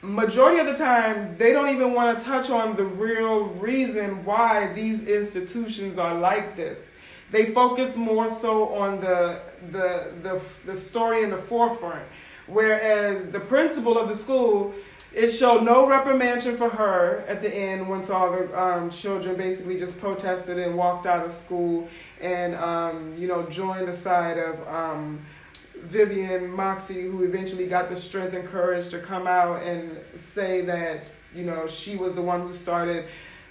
majority 0.03 0.59
of 0.59 0.67
the 0.67 0.77
time 0.77 1.37
they 1.39 1.53
don't 1.53 1.69
even 1.69 1.95
want 1.95 2.19
to 2.19 2.25
touch 2.25 2.51
on 2.51 2.77
the 2.77 2.85
real 2.85 3.45
reason 3.45 4.25
why 4.25 4.73
these 4.73 5.07
institutions 5.07 5.97
are 5.99 6.15
like 6.15 6.57
this. 6.57 6.91
They 7.31 7.47
focus 7.47 7.97
more 7.97 8.29
so 8.29 8.69
on 8.75 9.01
the 9.01 9.39
the 9.71 10.13
the, 10.23 10.43
the 10.67 10.77
story 10.77 11.23
in 11.23 11.31
the 11.31 11.37
forefront. 11.37 12.05
Whereas 12.49 13.31
the 13.31 13.41
principal 13.41 13.97
of 13.97 14.09
the 14.09 14.17
school 14.17 14.75
it 15.15 15.29
showed 15.29 15.63
no 15.63 15.87
reprimand 15.87 16.43
for 16.43 16.71
her 16.71 17.23
at 17.29 17.43
the 17.43 17.55
end 17.55 17.87
once 17.87 18.09
all 18.09 18.33
the 18.33 18.61
um, 18.61 18.89
children 18.91 19.37
basically 19.37 19.77
just 19.77 19.99
protested 20.01 20.59
and 20.59 20.75
walked 20.75 21.07
out 21.07 21.25
of 21.25 21.31
school 21.31 21.87
and 22.21 22.55
um, 22.55 23.15
you 23.19 23.29
know 23.29 23.43
joined 23.45 23.87
the 23.87 23.93
side 23.93 24.39
of 24.39 24.69
um, 24.69 25.21
Vivian 25.83 26.51
Moxie, 26.51 27.03
who 27.03 27.25
eventually 27.25 27.67
got 27.67 27.89
the 27.89 27.97
strength 27.97 28.35
and 28.35 28.45
courage 28.45 28.89
to 28.91 28.99
come 28.99 29.27
out 29.27 29.63
and 29.63 29.99
say 30.17 30.63
that, 30.63 31.01
you 31.35 31.45
know, 31.45 31.67
she 31.67 31.97
was 31.97 32.15
the 32.15 32.23
one 32.23 32.41
who 32.41 32.53
started 32.53 33.05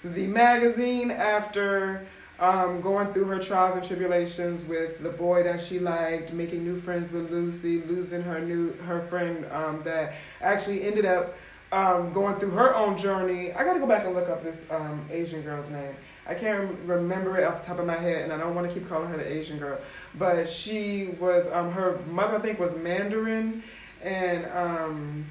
the 0.04 0.26
magazine 0.26 1.10
after 1.10 2.04
um, 2.40 2.80
going 2.80 3.06
through 3.12 3.26
her 3.26 3.38
trials 3.38 3.76
and 3.76 3.84
tribulations 3.84 4.64
with 4.64 5.00
the 5.02 5.10
boy 5.10 5.44
that 5.44 5.60
she 5.60 5.78
liked, 5.78 6.32
making 6.32 6.64
new 6.64 6.76
friends 6.76 7.12
with 7.12 7.30
Lucy, 7.30 7.82
losing 7.82 8.22
her 8.22 8.40
new 8.40 8.72
her 8.88 9.00
friend 9.00 9.46
um, 9.52 9.82
that 9.84 10.14
actually 10.40 10.82
ended 10.82 11.04
up 11.04 11.34
um, 11.70 12.12
going 12.12 12.34
through 12.36 12.50
her 12.50 12.74
own 12.74 12.98
journey. 12.98 13.52
I 13.52 13.64
got 13.64 13.74
to 13.74 13.78
go 13.78 13.86
back 13.86 14.04
and 14.04 14.14
look 14.14 14.28
up 14.28 14.42
this 14.42 14.64
um, 14.70 15.04
Asian 15.10 15.42
girl's 15.42 15.70
name. 15.70 15.94
I 16.26 16.34
can't 16.34 16.78
remember 16.86 17.36
it 17.38 17.44
off 17.44 17.62
the 17.62 17.66
top 17.66 17.78
of 17.78 17.86
my 17.86 17.96
head, 17.96 18.22
and 18.22 18.32
I 18.32 18.38
don't 18.38 18.54
want 18.54 18.68
to 18.68 18.72
keep 18.72 18.88
calling 18.88 19.08
her 19.08 19.16
the 19.16 19.30
Asian 19.30 19.58
girl. 19.58 19.78
But 20.14 20.48
she 20.48 21.08
was, 21.18 21.48
um, 21.50 21.72
her 21.72 21.98
mother, 22.10 22.36
I 22.36 22.40
think, 22.40 22.60
was 22.60 22.76
Mandarin, 22.76 23.62
and 24.02 24.46
um, 24.46 25.24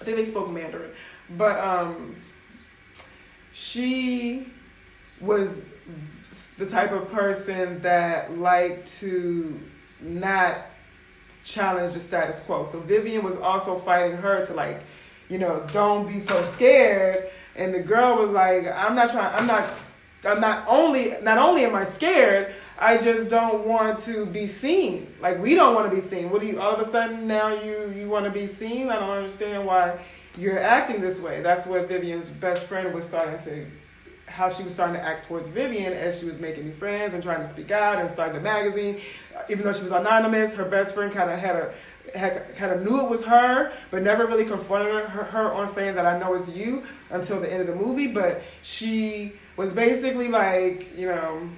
I 0.00 0.04
think 0.04 0.16
they 0.16 0.24
spoke 0.24 0.50
Mandarin. 0.50 0.90
But 1.36 1.58
um, 1.58 2.16
she 3.52 4.46
was 5.20 5.60
the 6.58 6.66
type 6.66 6.92
of 6.92 7.10
person 7.12 7.80
that 7.82 8.38
liked 8.38 8.92
to 9.00 9.58
not 10.00 10.56
challenge 11.44 11.94
the 11.94 12.00
status 12.00 12.40
quo. 12.40 12.64
So 12.64 12.80
Vivian 12.80 13.22
was 13.22 13.36
also 13.36 13.76
fighting 13.76 14.16
her 14.16 14.46
to 14.46 14.54
like, 14.54 14.80
you 15.28 15.38
know, 15.38 15.66
don't 15.72 16.06
be 16.06 16.20
so 16.20 16.42
scared 16.44 17.28
and 17.56 17.74
the 17.74 17.80
girl 17.80 18.16
was 18.16 18.30
like, 18.30 18.66
I'm 18.66 18.94
not 18.94 19.10
trying, 19.10 19.34
I'm 19.34 19.46
not, 19.46 19.68
I'm 20.24 20.40
not 20.40 20.64
only, 20.68 21.14
not 21.22 21.38
only 21.38 21.64
am 21.64 21.74
I 21.74 21.84
scared, 21.84 22.54
I 22.78 22.96
just 22.96 23.28
don't 23.28 23.66
want 23.66 23.98
to 24.00 24.26
be 24.26 24.46
seen. 24.46 25.06
Like 25.20 25.38
we 25.38 25.54
don't 25.54 25.74
want 25.74 25.88
to 25.90 25.94
be 25.94 26.00
seen. 26.00 26.30
What 26.30 26.40
do 26.40 26.46
you, 26.46 26.60
all 26.60 26.74
of 26.74 26.86
a 26.86 26.90
sudden 26.90 27.26
now 27.26 27.48
you, 27.48 27.92
you 27.96 28.08
want 28.08 28.24
to 28.24 28.30
be 28.30 28.46
seen? 28.46 28.90
I 28.90 28.98
don't 28.98 29.10
understand 29.10 29.66
why 29.66 29.98
you're 30.38 30.58
acting 30.58 31.00
this 31.00 31.20
way. 31.20 31.42
That's 31.42 31.66
what 31.66 31.88
Vivian's 31.88 32.28
best 32.28 32.64
friend 32.64 32.92
was 32.94 33.04
starting 33.04 33.38
to, 33.44 33.66
how 34.26 34.48
she 34.48 34.62
was 34.62 34.72
starting 34.72 34.96
to 34.96 35.02
act 35.02 35.28
towards 35.28 35.46
Vivian 35.48 35.92
as 35.92 36.18
she 36.18 36.26
was 36.26 36.40
making 36.40 36.64
new 36.64 36.72
friends 36.72 37.12
and 37.12 37.22
trying 37.22 37.42
to 37.42 37.48
speak 37.48 37.70
out 37.70 37.98
and 37.98 38.10
starting 38.10 38.36
a 38.36 38.40
magazine. 38.40 38.98
Even 39.50 39.64
though 39.64 39.72
she 39.72 39.82
was 39.82 39.92
anonymous, 39.92 40.54
her 40.54 40.64
best 40.64 40.94
friend 40.94 41.12
kind 41.12 41.30
of 41.30 41.38
had 41.38 41.56
a, 41.56 41.72
had 42.14 42.54
kind 42.56 42.72
of 42.72 42.82
knew 42.82 43.04
it 43.04 43.10
was 43.10 43.24
her, 43.24 43.72
but 43.90 44.02
never 44.02 44.26
really 44.26 44.44
confronted 44.44 44.92
her, 44.92 45.24
her 45.24 45.52
on 45.52 45.68
saying 45.68 45.94
that 45.94 46.06
I 46.06 46.18
know 46.18 46.34
it's 46.34 46.48
you 46.50 46.84
until 47.10 47.40
the 47.40 47.50
end 47.50 47.62
of 47.62 47.66
the 47.66 47.74
movie. 47.74 48.08
But 48.08 48.42
she 48.62 49.32
was 49.56 49.72
basically 49.72 50.28
like, 50.28 50.96
you 50.96 51.06
know, 51.06 51.48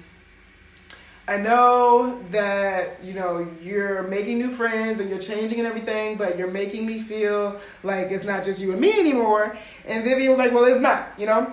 I 1.27 1.37
know 1.37 2.21
that 2.29 3.03
you 3.03 3.13
know 3.13 3.47
you're 3.61 4.03
making 4.03 4.37
new 4.37 4.51
friends 4.51 4.99
and 4.99 5.09
you're 5.09 5.19
changing 5.19 5.59
and 5.59 5.67
everything, 5.67 6.17
but 6.17 6.37
you're 6.37 6.51
making 6.51 6.85
me 6.85 6.99
feel 6.99 7.59
like 7.83 8.11
it's 8.11 8.25
not 8.25 8.43
just 8.43 8.61
you 8.61 8.71
and 8.71 8.79
me 8.79 8.93
anymore. 8.99 9.57
And 9.87 10.03
Vivian 10.03 10.29
was 10.29 10.37
like, 10.37 10.51
"Well, 10.51 10.65
it's 10.65 10.81
not," 10.81 11.07
you 11.17 11.25
know, 11.25 11.51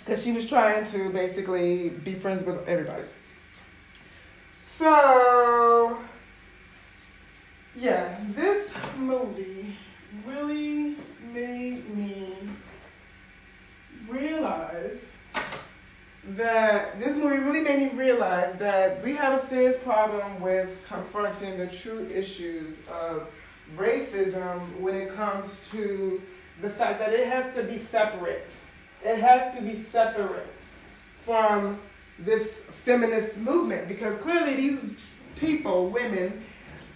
because 0.00 0.22
she 0.22 0.32
was 0.32 0.46
trying 0.46 0.86
to 0.90 1.08
basically 1.10 1.88
be 1.88 2.14
friends 2.14 2.44
with 2.44 2.68
everybody. 2.68 3.04
So, 4.76 5.98
yeah, 7.80 8.14
this 8.34 8.70
movie 8.98 9.74
really 10.26 10.96
made 11.32 11.96
me 11.96 12.34
realize 14.06 14.98
that 16.28 16.98
this 17.00 17.16
movie 17.16 17.38
really 17.38 17.62
made 17.62 17.92
me 17.92 17.98
realize 17.98 18.54
that 18.58 19.02
we 19.02 19.14
have 19.14 19.40
a 19.40 19.46
serious 19.46 19.76
problem 19.82 20.40
with 20.40 20.84
confronting 20.86 21.56
the 21.56 21.66
true 21.68 22.06
issues 22.12 22.76
of 22.88 23.32
racism 23.76 24.60
when 24.78 24.94
it 24.94 25.14
comes 25.14 25.56
to 25.70 26.20
the 26.60 26.68
fact 26.68 26.98
that 26.98 27.14
it 27.14 27.26
has 27.26 27.54
to 27.54 27.62
be 27.62 27.78
separate. 27.78 28.46
It 29.02 29.18
has 29.20 29.56
to 29.56 29.62
be 29.62 29.76
separate 29.76 30.52
from 31.24 31.80
this 32.18 32.52
feminist 32.84 33.38
movement 33.38 33.88
because 33.88 34.14
clearly 34.16 34.54
these 34.54 34.80
people, 35.36 35.88
women, 35.88 36.44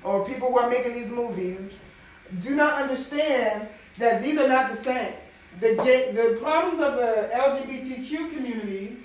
or 0.05 0.25
people 0.25 0.51
who 0.51 0.59
are 0.59 0.71
making 0.71 0.93
these 0.95 1.11
movies 1.11 1.77
do 2.41 2.55
not 2.55 2.81
understand 2.83 3.67
that 3.99 4.23
these 4.23 4.39
are 4.39 4.49
not 4.49 4.71
the 4.71 4.83
same. 4.83 5.13
The, 5.61 5.69
the 6.15 6.39
problems 6.41 6.81
of 6.81 6.97
the 6.97 7.31
LGBTQ 7.33 8.35
community 8.35 8.97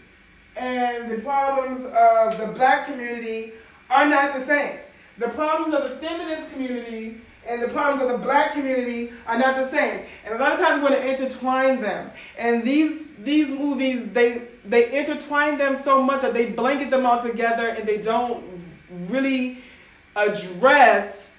and 0.55 1.11
the 1.11 1.21
problems 1.21 1.85
of 1.85 2.37
the 2.37 2.47
black 2.47 2.87
community 2.87 3.53
are 3.89 4.07
not 4.07 4.33
the 4.33 4.45
same. 4.45 4.79
The 5.17 5.29
problems 5.29 5.73
of 5.73 5.89
the 5.89 5.95
feminist 5.97 6.51
community 6.51 7.21
and 7.47 7.61
the 7.61 7.67
problems 7.67 8.03
of 8.03 8.09
the 8.09 8.17
black 8.17 8.53
community 8.53 9.11
are 9.27 9.37
not 9.37 9.55
the 9.55 9.69
same. 9.69 10.05
And 10.25 10.35
a 10.35 10.37
lot 10.37 10.53
of 10.53 10.59
times 10.59 10.77
we 10.77 10.89
want 10.89 10.95
to 11.01 11.09
intertwine 11.09 11.81
them. 11.81 12.11
And 12.37 12.63
these 12.63 13.07
these 13.19 13.47
movies 13.47 14.11
they 14.11 14.43
they 14.65 14.97
intertwine 14.97 15.57
them 15.57 15.75
so 15.75 16.01
much 16.01 16.21
that 16.21 16.33
they 16.33 16.51
blanket 16.51 16.89
them 16.89 17.05
all 17.05 17.21
together 17.21 17.67
and 17.69 17.87
they 17.87 17.97
don't 17.97 18.43
really 19.07 19.57
address 20.27 21.29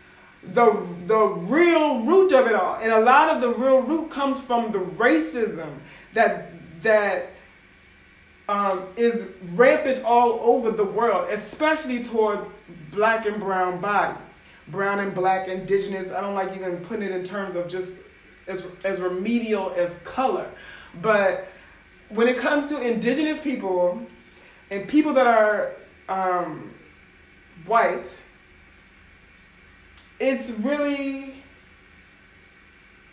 the 0.42 0.86
the 1.06 1.18
real 1.18 2.02
root 2.02 2.32
of 2.32 2.46
it 2.46 2.54
all. 2.54 2.76
And 2.76 2.92
a 2.92 3.00
lot 3.00 3.34
of 3.34 3.40
the 3.40 3.50
real 3.50 3.80
root 3.80 4.10
comes 4.10 4.40
from 4.40 4.72
the 4.72 4.78
racism 4.78 5.70
that 6.14 6.52
that 6.82 7.30
um, 8.48 8.82
is 8.96 9.28
rampant 9.54 10.04
all 10.04 10.40
over 10.42 10.70
the 10.70 10.84
world, 10.84 11.28
especially 11.30 12.02
towards 12.02 12.42
black 12.90 13.26
and 13.26 13.38
brown 13.38 13.80
bodies. 13.80 14.18
Brown 14.68 14.98
and 15.00 15.14
black, 15.14 15.48
indigenous. 15.48 16.12
I 16.12 16.20
don't 16.20 16.34
like 16.34 16.56
even 16.56 16.78
putting 16.86 17.04
it 17.04 17.12
in 17.12 17.24
terms 17.24 17.54
of 17.54 17.68
just 17.68 17.98
as, 18.46 18.66
as 18.84 19.00
remedial 19.00 19.72
as 19.76 19.94
color. 20.04 20.48
But 21.00 21.48
when 22.08 22.28
it 22.28 22.38
comes 22.38 22.68
to 22.70 22.80
indigenous 22.80 23.40
people 23.40 24.04
and 24.70 24.88
people 24.88 25.12
that 25.14 25.26
are 25.26 25.72
um, 26.08 26.72
white, 27.66 28.06
it's 30.20 30.50
really 30.50 31.34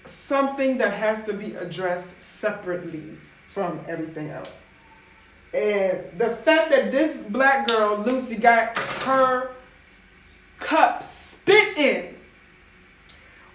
something 0.05 0.77
that 0.77 0.93
has 0.93 1.23
to 1.25 1.33
be 1.33 1.55
addressed 1.55 2.19
separately 2.19 3.15
from 3.47 3.79
everything 3.87 4.29
else. 4.29 4.51
And 5.53 6.03
the 6.17 6.29
fact 6.29 6.69
that 6.71 6.91
this 6.91 7.15
black 7.29 7.67
girl, 7.67 7.97
Lucy, 7.97 8.35
got 8.35 8.77
her 8.77 9.49
cup 10.59 11.01
spit 11.01 11.77
in 11.77 12.15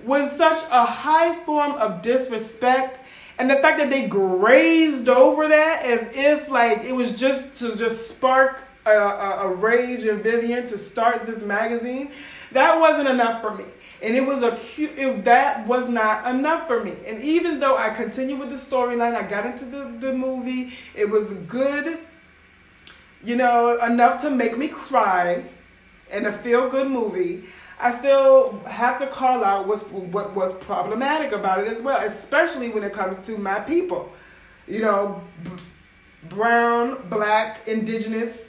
was 0.02 0.32
such 0.32 0.64
a 0.70 0.84
high 0.84 1.36
form 1.44 1.72
of 1.72 2.02
disrespect. 2.02 2.98
And 3.38 3.48
the 3.48 3.56
fact 3.56 3.78
that 3.78 3.90
they 3.90 4.08
grazed 4.08 5.08
over 5.08 5.48
that 5.48 5.84
as 5.84 6.08
if 6.16 6.48
like 6.48 6.84
it 6.84 6.94
was 6.94 7.18
just 7.18 7.54
to 7.56 7.76
just 7.76 8.08
spark 8.08 8.62
a, 8.86 8.90
a, 8.90 9.46
a 9.46 9.48
rage 9.48 10.04
in 10.04 10.18
Vivian 10.22 10.66
to 10.68 10.78
start 10.78 11.26
this 11.26 11.42
magazine, 11.42 12.10
that 12.52 12.78
wasn't 12.78 13.08
enough 13.08 13.40
for 13.40 13.54
me. 13.54 13.64
And 14.02 14.16
it 14.16 14.26
was 14.26 14.42
a 14.42 14.56
cute, 14.56 14.98
it, 14.98 15.24
that 15.24 15.66
was 15.66 15.88
not 15.88 16.26
enough 16.34 16.66
for 16.66 16.82
me. 16.82 16.94
And 17.06 17.22
even 17.22 17.60
though 17.60 17.76
I 17.76 17.90
continued 17.90 18.40
with 18.40 18.50
the 18.50 18.56
storyline, 18.56 19.14
I 19.14 19.22
got 19.22 19.46
into 19.46 19.64
the, 19.64 19.84
the 20.00 20.12
movie, 20.12 20.72
it 20.94 21.08
was 21.08 21.32
good, 21.32 21.98
you 23.22 23.36
know, 23.36 23.78
enough 23.84 24.20
to 24.22 24.30
make 24.30 24.58
me 24.58 24.66
cry 24.66 25.44
and 26.10 26.26
a 26.26 26.32
feel 26.32 26.68
good 26.68 26.88
movie. 26.88 27.44
I 27.80 27.96
still 27.96 28.58
have 28.66 28.98
to 28.98 29.06
call 29.06 29.44
out 29.44 29.68
what's, 29.68 29.84
what 29.84 30.34
was 30.34 30.54
problematic 30.54 31.32
about 31.32 31.60
it 31.60 31.68
as 31.68 31.80
well, 31.80 32.00
especially 32.04 32.70
when 32.70 32.82
it 32.82 32.92
comes 32.92 33.24
to 33.26 33.38
my 33.38 33.60
people. 33.60 34.12
You 34.66 34.80
know, 34.80 35.22
brown, 36.28 36.98
black, 37.08 37.66
indigenous 37.68 38.42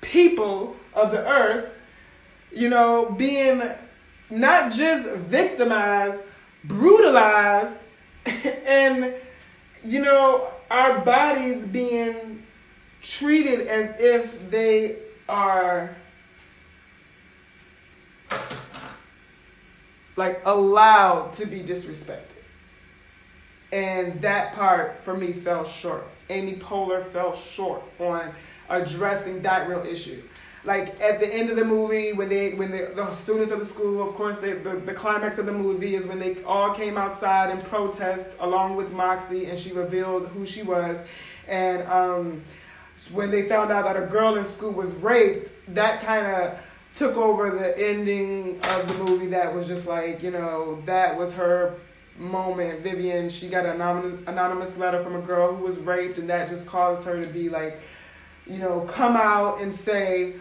people 0.00 0.76
of 0.94 1.10
the 1.10 1.26
earth, 1.26 1.74
you 2.52 2.68
know, 2.68 3.10
being 3.16 3.62
not 4.30 4.72
just 4.72 5.08
victimized, 5.08 6.20
brutalized, 6.64 7.76
and, 8.66 9.14
you 9.84 10.02
know, 10.02 10.48
our 10.70 11.00
bodies 11.00 11.66
being 11.66 12.42
treated 13.02 13.66
as 13.66 13.94
if 13.98 14.50
they 14.50 14.96
are 15.28 15.94
like 20.16 20.40
allowed 20.44 21.32
to 21.32 21.46
be 21.46 21.60
disrespected. 21.60 22.20
And 23.72 24.20
that 24.20 24.54
part 24.54 24.98
for 25.02 25.16
me 25.16 25.32
fell 25.32 25.64
short. 25.64 26.04
Amy 26.28 26.54
Poehler 26.54 27.04
fell 27.06 27.34
short 27.34 27.82
on 27.98 28.30
addressing 28.68 29.42
that 29.42 29.68
real 29.68 29.82
issue 29.82 30.22
like 30.64 31.00
at 31.00 31.20
the 31.20 31.26
end 31.26 31.48
of 31.48 31.56
the 31.56 31.64
movie 31.64 32.12
when 32.12 32.28
they 32.28 32.52
when 32.54 32.70
the, 32.70 32.92
the 32.94 33.14
students 33.14 33.52
of 33.52 33.60
the 33.60 33.64
school 33.64 34.06
of 34.06 34.14
course 34.14 34.38
they, 34.38 34.52
the, 34.52 34.76
the 34.76 34.92
climax 34.92 35.38
of 35.38 35.46
the 35.46 35.52
movie 35.52 35.94
is 35.94 36.06
when 36.06 36.18
they 36.18 36.42
all 36.44 36.74
came 36.74 36.98
outside 36.98 37.50
and 37.50 37.62
protest 37.64 38.30
along 38.40 38.76
with 38.76 38.92
moxie 38.92 39.46
and 39.46 39.58
she 39.58 39.72
revealed 39.72 40.28
who 40.28 40.44
she 40.44 40.62
was. 40.62 41.02
And 41.48 41.82
um, 41.88 42.42
when 43.12 43.30
they 43.30 43.48
found 43.48 43.72
out 43.72 43.84
that 43.84 43.96
a 43.96 44.06
girl 44.06 44.36
in 44.36 44.44
school 44.44 44.72
was 44.72 44.92
raped 44.94 45.74
that 45.74 46.02
kind 46.02 46.26
of 46.26 46.62
took 46.94 47.16
over 47.16 47.50
the 47.50 47.78
ending 47.78 48.60
of 48.64 48.88
the 48.88 49.04
movie 49.04 49.28
that 49.28 49.54
was 49.54 49.66
just 49.66 49.86
like 49.86 50.22
you 50.22 50.30
know 50.30 50.82
that 50.84 51.16
was 51.18 51.32
her 51.32 51.74
moment. 52.18 52.80
Vivian 52.80 53.30
she 53.30 53.48
got 53.48 53.64
an 53.64 53.76
anonymous, 53.76 54.20
anonymous 54.26 54.76
letter 54.76 55.02
from 55.02 55.16
a 55.16 55.20
girl 55.20 55.54
who 55.54 55.64
was 55.64 55.78
raped 55.78 56.18
and 56.18 56.28
that 56.28 56.50
just 56.50 56.66
caused 56.66 57.04
her 57.04 57.24
to 57.24 57.30
be 57.30 57.48
like 57.48 57.80
you 58.46 58.58
know 58.58 58.80
come 58.92 59.16
out 59.16 59.60
and 59.62 59.74
say 59.74 60.34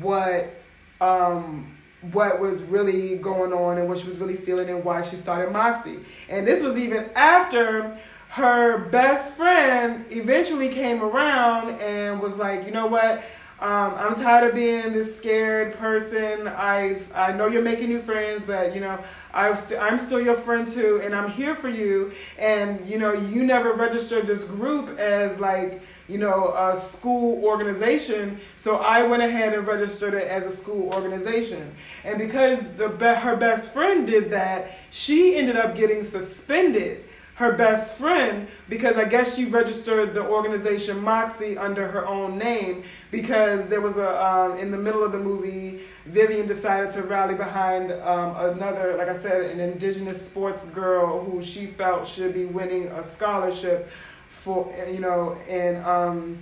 what 0.00 0.54
um, 1.00 1.66
what 2.12 2.40
was 2.40 2.62
really 2.62 3.16
going 3.16 3.52
on 3.52 3.78
and 3.78 3.88
what 3.88 3.98
she 3.98 4.08
was 4.08 4.18
really 4.18 4.36
feeling 4.36 4.68
and 4.68 4.84
why 4.84 5.02
she 5.02 5.16
started 5.16 5.52
Moxie. 5.52 5.98
And 6.28 6.46
this 6.46 6.62
was 6.62 6.78
even 6.78 7.08
after 7.14 7.98
her 8.30 8.78
best 8.90 9.34
friend 9.34 10.04
eventually 10.10 10.68
came 10.68 11.02
around 11.02 11.80
and 11.80 12.20
was 12.20 12.36
like, 12.36 12.66
you 12.66 12.70
know 12.70 12.86
what? 12.86 13.22
Um, 13.58 13.94
I'm 13.96 14.14
tired 14.14 14.50
of 14.50 14.54
being 14.54 14.92
this 14.92 15.16
scared 15.16 15.78
person. 15.78 16.46
I 16.46 16.98
I 17.14 17.32
know 17.32 17.46
you're 17.46 17.62
making 17.62 17.88
new 17.88 18.00
friends, 18.00 18.44
but 18.44 18.74
you 18.74 18.82
know 18.82 18.98
I 19.32 19.54
st- 19.54 19.80
I'm 19.80 19.98
still 19.98 20.20
your 20.20 20.34
friend 20.34 20.68
too, 20.68 21.00
and 21.02 21.14
I'm 21.14 21.30
here 21.30 21.54
for 21.54 21.70
you. 21.70 22.12
And 22.38 22.86
you 22.86 22.98
know 22.98 23.14
you 23.14 23.44
never 23.44 23.72
registered 23.72 24.26
this 24.26 24.44
group 24.44 24.98
as 24.98 25.40
like 25.40 25.80
you 26.08 26.18
know, 26.18 26.54
a 26.54 26.80
school 26.80 27.44
organization. 27.44 28.40
So 28.56 28.76
I 28.76 29.02
went 29.02 29.22
ahead 29.22 29.54
and 29.54 29.66
registered 29.66 30.14
it 30.14 30.28
as 30.28 30.44
a 30.44 30.50
school 30.50 30.92
organization. 30.94 31.74
And 32.04 32.18
because 32.18 32.58
the 32.76 32.88
her 33.16 33.36
best 33.36 33.72
friend 33.72 34.06
did 34.06 34.30
that, 34.30 34.70
she 34.90 35.36
ended 35.36 35.56
up 35.56 35.74
getting 35.74 36.04
suspended. 36.04 37.04
Her 37.36 37.52
best 37.52 37.98
friend, 37.98 38.48
because 38.66 38.96
I 38.96 39.04
guess 39.04 39.36
she 39.36 39.44
registered 39.44 40.14
the 40.14 40.22
organization 40.22 41.02
Moxie 41.04 41.58
under 41.58 41.86
her 41.86 42.06
own 42.06 42.38
name, 42.38 42.82
because 43.10 43.68
there 43.68 43.82
was 43.82 43.98
a 43.98 44.26
um, 44.26 44.56
in 44.56 44.70
the 44.70 44.78
middle 44.78 45.04
of 45.04 45.12
the 45.12 45.18
movie, 45.18 45.80
Vivian 46.06 46.46
decided 46.46 46.92
to 46.92 47.02
rally 47.02 47.34
behind 47.34 47.92
um, 47.92 48.36
another, 48.36 48.96
like 48.96 49.08
I 49.08 49.18
said, 49.18 49.50
an 49.50 49.60
indigenous 49.60 50.24
sports 50.24 50.64
girl 50.66 51.22
who 51.24 51.42
she 51.42 51.66
felt 51.66 52.06
should 52.06 52.32
be 52.32 52.46
winning 52.46 52.86
a 52.86 53.02
scholarship 53.02 53.90
for 54.36 54.72
you 54.90 55.00
know, 55.00 55.36
and 55.48 55.84
um, 55.84 56.38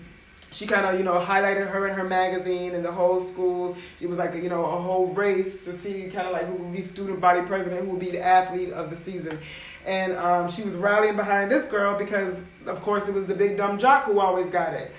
she 0.53 0.67
kind 0.67 0.87
of 0.87 0.99
you 0.99 1.05
know 1.05 1.19
highlighted 1.19 1.69
her 1.69 1.87
in 1.89 1.95
her 1.95 2.05
magazine 2.05 2.75
and 2.75 2.85
the 2.85 2.93
whole 2.93 3.21
school. 3.21 3.77
She 3.99 4.07
was 4.07 4.19
like 4.19 4.35
you 4.35 4.49
know 4.49 4.65
a 4.65 4.81
whole 4.81 5.07
race 5.09 5.65
to 5.65 5.73
see 5.79 6.11
kind 6.13 6.27
of 6.27 6.33
like 6.33 6.47
who 6.47 6.55
would 6.55 6.73
be 6.73 6.83
student 6.83 7.21
body 7.21 7.43
president, 7.43 7.83
who 7.85 7.91
would 7.93 8.01
be 8.01 8.11
the 8.11 8.23
athlete 8.23 8.73
of 8.73 8.91
the 8.91 8.97
season. 8.97 9.39
And 9.87 10.17
um, 10.17 10.51
she 10.51 10.63
was 10.63 10.75
rallying 10.75 11.17
behind 11.17 11.51
this 11.51 11.67
girl 11.67 11.99
because, 11.99 12.35
of 12.67 12.81
course, 12.81 13.07
it 13.07 13.15
was 13.15 13.27
the 13.27 13.35
big 13.35 13.59
dumb 13.59 13.79
jock 13.79 14.05
who 14.05 14.19
always 14.19 14.49
got 14.51 14.73
it. 14.73 14.91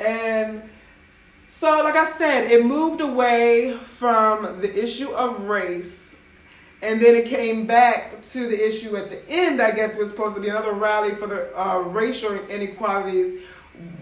And 0.00 0.62
So, 1.48 1.70
like 1.84 1.94
I 1.94 2.10
said, 2.18 2.50
it 2.50 2.66
moved 2.66 3.00
away 3.00 3.78
from 3.78 4.60
the 4.60 4.82
issue 4.82 5.10
of 5.12 5.48
race, 5.48 6.03
and 6.82 7.00
then 7.00 7.14
it 7.14 7.26
came 7.26 7.66
back 7.66 8.20
to 8.22 8.46
the 8.46 8.66
issue 8.66 8.96
at 8.96 9.10
the 9.10 9.20
end. 9.28 9.60
I 9.60 9.70
guess 9.70 9.96
was 9.96 10.10
supposed 10.10 10.34
to 10.36 10.40
be 10.40 10.48
another 10.48 10.72
rally 10.72 11.12
for 11.14 11.26
the 11.26 11.58
uh, 11.58 11.78
racial 11.80 12.34
inequalities, 12.48 13.42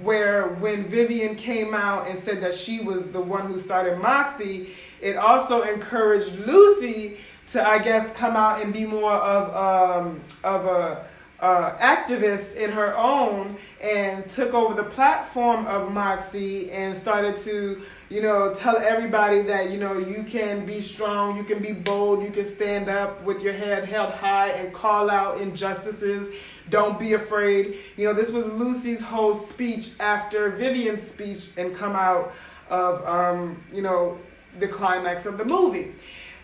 where 0.02 0.48
when 0.48 0.84
Vivian 0.84 1.34
came 1.36 1.74
out 1.74 2.08
and 2.08 2.18
said 2.18 2.40
that 2.42 2.54
she 2.54 2.80
was 2.80 3.10
the 3.10 3.20
one 3.20 3.46
who 3.46 3.58
started 3.58 3.98
Moxie, 3.98 4.70
it 5.00 5.16
also 5.16 5.62
encouraged 5.62 6.38
Lucy 6.40 7.16
to, 7.52 7.66
I 7.66 7.78
guess, 7.78 8.12
come 8.14 8.36
out 8.36 8.62
and 8.62 8.72
be 8.72 8.84
more 8.84 9.12
of 9.12 10.06
um, 10.06 10.20
of 10.42 10.66
a 10.66 11.04
uh, 11.42 11.76
activist 11.78 12.54
in 12.54 12.70
her 12.70 12.96
own 12.96 13.56
and 13.82 14.30
took 14.30 14.54
over 14.54 14.74
the 14.74 14.88
platform 14.88 15.66
of 15.66 15.92
Moxie 15.92 16.70
and 16.70 16.96
started 16.96 17.36
to, 17.38 17.82
you 18.10 18.22
know, 18.22 18.54
tell 18.54 18.76
everybody 18.76 19.42
that, 19.42 19.68
you 19.70 19.78
know, 19.78 19.98
you 19.98 20.22
can 20.22 20.64
be 20.64 20.80
strong, 20.80 21.36
you 21.36 21.42
can 21.42 21.58
be 21.58 21.72
bold, 21.72 22.22
you 22.22 22.30
can 22.30 22.44
stand 22.44 22.88
up 22.88 23.20
with 23.24 23.42
your 23.42 23.52
head 23.52 23.84
held 23.84 24.14
high 24.14 24.50
and 24.50 24.72
call 24.72 25.10
out 25.10 25.40
injustices. 25.40 26.32
Don't 26.70 26.96
be 26.96 27.14
afraid. 27.14 27.76
You 27.96 28.06
know, 28.06 28.14
this 28.14 28.30
was 28.30 28.50
Lucy's 28.52 29.00
whole 29.00 29.34
speech 29.34 29.90
after 29.98 30.48
Vivian's 30.50 31.02
speech 31.02 31.48
and 31.56 31.74
come 31.74 31.96
out 31.96 32.32
of, 32.70 33.04
um, 33.04 33.60
you 33.74 33.82
know, 33.82 34.16
the 34.60 34.68
climax 34.68 35.26
of 35.26 35.38
the 35.38 35.44
movie. 35.44 35.90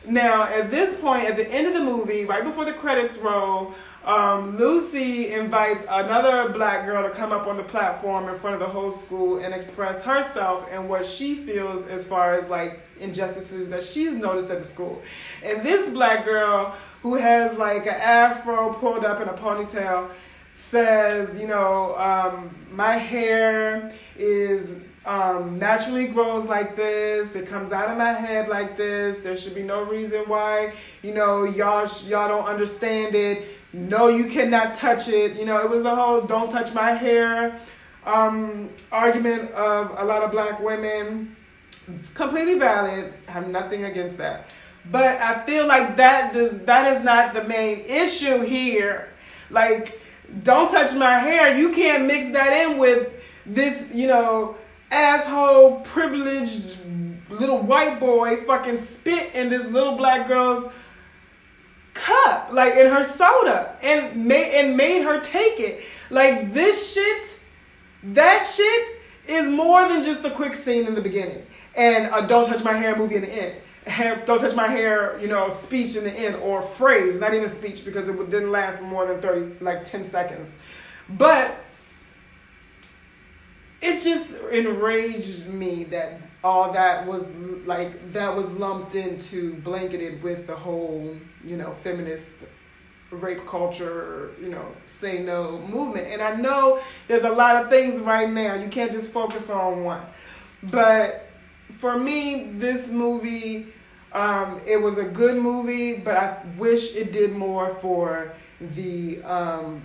Now, 0.06 0.44
at 0.44 0.70
this 0.70 0.98
point, 1.00 1.24
at 1.24 1.36
the 1.36 1.48
end 1.50 1.66
of 1.66 1.74
the 1.74 1.80
movie, 1.80 2.24
right 2.24 2.42
before 2.42 2.64
the 2.64 2.72
credits 2.72 3.18
roll, 3.18 3.74
um, 4.08 4.56
Lucy 4.56 5.32
invites 5.34 5.84
another 5.86 6.48
black 6.48 6.86
girl 6.86 7.06
to 7.06 7.14
come 7.14 7.30
up 7.30 7.46
on 7.46 7.58
the 7.58 7.62
platform 7.62 8.26
in 8.30 8.36
front 8.36 8.54
of 8.54 8.60
the 8.60 8.66
whole 8.66 8.90
school 8.90 9.38
and 9.38 9.52
express 9.52 10.02
herself 10.02 10.66
and 10.72 10.88
what 10.88 11.04
she 11.04 11.34
feels 11.34 11.86
as 11.88 12.06
far 12.06 12.32
as 12.32 12.48
like 12.48 12.80
injustices 13.00 13.68
that 13.68 13.82
she's 13.82 14.14
noticed 14.14 14.50
at 14.50 14.60
the 14.60 14.64
school. 14.64 15.02
And 15.44 15.62
this 15.62 15.90
black 15.90 16.24
girl 16.24 16.74
who 17.02 17.16
has 17.16 17.58
like 17.58 17.86
an 17.86 17.96
afro 17.96 18.72
pulled 18.72 19.04
up 19.04 19.20
in 19.20 19.28
a 19.28 19.34
ponytail 19.34 20.08
says, 20.54 21.38
you 21.38 21.46
know, 21.46 21.94
um, 21.98 22.48
my 22.72 22.96
hair 22.96 23.92
is 24.16 24.72
um, 25.04 25.58
naturally 25.58 26.06
grows 26.06 26.46
like 26.46 26.76
this. 26.76 27.36
It 27.36 27.46
comes 27.46 27.72
out 27.72 27.90
of 27.90 27.98
my 27.98 28.12
head 28.12 28.48
like 28.48 28.78
this. 28.78 29.20
There 29.20 29.36
should 29.36 29.54
be 29.54 29.62
no 29.62 29.82
reason 29.82 30.20
why, 30.26 30.72
you 31.02 31.12
know, 31.12 31.44
y'all 31.44 31.86
y'all 32.06 32.28
don't 32.28 32.46
understand 32.46 33.14
it 33.14 33.57
no, 33.72 34.08
you 34.08 34.28
cannot 34.28 34.74
touch 34.74 35.08
it. 35.08 35.36
You 35.36 35.44
know, 35.44 35.58
it 35.58 35.68
was 35.68 35.82
the 35.82 35.94
whole 35.94 36.22
don't 36.22 36.50
touch 36.50 36.72
my 36.74 36.92
hair 36.92 37.58
um, 38.06 38.70
argument 38.90 39.50
of 39.52 39.94
a 39.98 40.04
lot 40.04 40.22
of 40.22 40.30
black 40.30 40.60
women. 40.60 41.36
Completely 42.14 42.58
valid. 42.58 43.12
I 43.28 43.32
have 43.32 43.48
nothing 43.48 43.84
against 43.84 44.18
that. 44.18 44.46
But 44.90 45.20
I 45.20 45.44
feel 45.44 45.66
like 45.66 45.96
that 45.96 46.32
that 46.66 46.96
is 46.96 47.04
not 47.04 47.34
the 47.34 47.44
main 47.44 47.80
issue 47.80 48.40
here. 48.40 49.08
Like, 49.50 50.00
don't 50.42 50.70
touch 50.70 50.94
my 50.94 51.18
hair. 51.18 51.56
You 51.56 51.72
can't 51.72 52.06
mix 52.06 52.32
that 52.32 52.52
in 52.52 52.78
with 52.78 53.12
this, 53.44 53.88
you 53.92 54.06
know, 54.06 54.56
asshole 54.90 55.80
privileged 55.80 56.78
little 57.30 57.58
white 57.58 58.00
boy 58.00 58.36
fucking 58.36 58.78
spit 58.78 59.34
in 59.34 59.50
this 59.50 59.66
little 59.70 59.96
black 59.96 60.26
girl's 60.26 60.72
cup, 61.98 62.50
like 62.52 62.74
in 62.74 62.86
her 62.86 63.02
soda, 63.02 63.76
and 63.82 64.26
made 64.26 64.54
and 64.54 64.76
made 64.76 65.02
her 65.02 65.20
take 65.20 65.60
it. 65.60 65.84
Like 66.10 66.52
this 66.52 66.94
shit, 66.94 67.36
that 68.02 68.40
shit 68.42 68.96
is 69.26 69.52
more 69.54 69.88
than 69.88 70.02
just 70.02 70.24
a 70.24 70.30
quick 70.30 70.54
scene 70.54 70.86
in 70.86 70.94
the 70.94 71.00
beginning 71.00 71.44
and 71.76 72.12
a 72.14 72.26
"Don't 72.26 72.46
touch 72.46 72.64
my 72.64 72.74
hair" 72.74 72.96
movie 72.96 73.16
in 73.16 73.22
the 73.22 73.32
end. 73.32 73.54
Don't 74.26 74.40
touch 74.40 74.54
my 74.54 74.68
hair, 74.68 75.18
you 75.18 75.28
know, 75.28 75.48
speech 75.48 75.96
in 75.96 76.04
the 76.04 76.12
end 76.12 76.36
or 76.36 76.60
phrase, 76.60 77.18
not 77.18 77.32
even 77.32 77.48
speech 77.48 77.84
because 77.84 78.08
it 78.08 78.30
didn't 78.30 78.52
last 78.52 78.82
more 78.82 79.06
than 79.06 79.20
30, 79.20 79.64
like 79.64 79.86
10 79.86 80.10
seconds. 80.10 80.54
But 81.08 81.56
it 83.80 84.02
just 84.02 84.34
enraged 84.52 85.46
me 85.46 85.84
that 85.84 86.20
all 86.44 86.72
that 86.72 87.06
was 87.06 87.28
like 87.66 88.12
that 88.12 88.34
was 88.34 88.52
lumped 88.52 88.94
into 88.94 89.54
blanketed 89.54 90.22
with 90.22 90.46
the 90.46 90.54
whole 90.54 91.14
you 91.44 91.56
know 91.56 91.72
feminist 91.72 92.30
rape 93.10 93.44
culture 93.46 94.30
you 94.40 94.48
know 94.48 94.64
say 94.84 95.22
no 95.22 95.58
movement. 95.68 96.06
And 96.08 96.22
i 96.22 96.34
know 96.36 96.80
there's 97.08 97.24
a 97.24 97.30
lot 97.30 97.56
of 97.56 97.70
things 97.70 98.00
right 98.00 98.30
now 98.30 98.54
you 98.54 98.68
can't 98.68 98.92
just 98.92 99.10
focus 99.10 99.50
on 99.50 99.84
one. 99.84 100.02
But 100.62 101.28
for 101.78 101.98
me 101.98 102.50
this 102.52 102.88
movie 102.88 103.66
um, 104.12 104.60
it 104.66 104.80
was 104.80 104.98
a 104.98 105.04
good 105.04 105.40
movie 105.40 105.94
but 105.94 106.16
i 106.16 106.36
wish 106.56 106.96
it 106.96 107.12
did 107.12 107.32
more 107.32 107.68
for 107.74 108.32
the 108.60 109.22
um, 109.22 109.82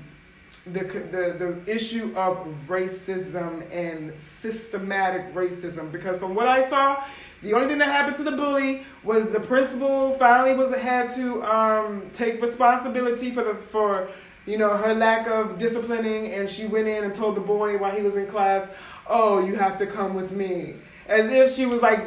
the, 0.66 0.84
the, 0.84 1.62
the 1.66 1.72
issue 1.72 2.14
of 2.16 2.38
racism 2.68 3.70
and 3.72 4.18
systematic 4.20 5.34
racism 5.34 5.92
because 5.92 6.18
from 6.18 6.36
what 6.36 6.48
I 6.48 6.70
saw, 6.70 7.04
the 7.42 7.54
only 7.54 7.68
thing 7.68 7.80
that 7.80 7.90
happened 7.90 8.16
to 8.18 8.24
the 8.24 8.32
bully 8.32 8.86
was 9.04 9.34
the 9.34 9.40
principal 9.42 10.14
finally 10.14 10.56
was 10.56 10.74
had 10.76 11.10
to 11.16 11.44
um, 11.44 12.10
take 12.14 12.42
responsibility 12.42 13.32
for 13.32 13.44
the 13.44 13.54
for 13.54 14.08
you 14.46 14.58
know 14.58 14.78
her 14.78 14.94
lack 14.94 15.28
of 15.28 15.58
disciplining 15.58 16.32
and 16.34 16.48
she 16.48 16.66
went 16.66 16.88
in 16.88 17.04
and 17.04 17.14
told 17.14 17.36
the 17.36 17.42
boy 17.42 17.78
while 17.78 17.94
he 17.94 18.02
was 18.02 18.16
in 18.16 18.28
class, 18.28 18.70
"Oh, 19.08 19.46
you 19.46 19.56
have 19.56 19.78
to 19.80 19.86
come 19.86 20.14
with 20.14 20.32
me." 20.32 20.76
As 21.08 21.30
if 21.30 21.52
she 21.52 21.66
was 21.66 21.82
like 21.82 22.02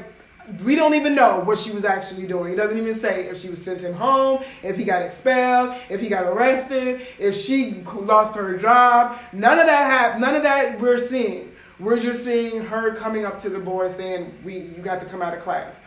we 0.65 0.77
don't 0.77 0.95
even 0.95 1.15
know 1.15 1.41
what 1.41 1.59
she 1.59 1.71
was 1.73 1.85
actually 1.85 2.27
doing. 2.27 2.53
It 2.53 2.57
doesn't 2.57 2.79
even 2.79 2.97
say 2.97 3.29
if 3.29 3.39
she 3.39 3.49
was 3.49 3.63
sent 3.63 3.81
him 3.81 3.95
home, 3.95 4.43
if 4.63 4.77
he 4.77 4.85
got 4.85 5.03
expelled, 5.03 5.77
if 5.89 6.01
he 6.01 6.09
got 6.09 6.25
arrested, 6.25 7.07
if 7.19 7.37
she 7.37 7.83
lost 7.95 8.37
her 8.37 8.57
job. 8.57 9.19
None 9.33 9.59
of 9.59 9.67
that 9.67 9.91
happened. 9.91 10.23
None 10.23 10.35
of 10.37 10.43
that 10.43 10.81
we're 10.81 10.99
seeing. 10.99 11.53
We're 11.79 12.01
just 12.01 12.25
seeing 12.25 12.65
her 12.65 12.95
coming 12.95 13.25
up 13.25 13.39
to 13.41 13.51
the 13.51 13.59
boy 13.59 13.89
saying, 13.91 14.33
"We, 14.45 14.55
you 14.59 14.83
got 14.83 15.01
to 15.01 15.07
come 15.07 15.21
out 15.21 15.35
of 15.35 15.41
class." 15.41 15.83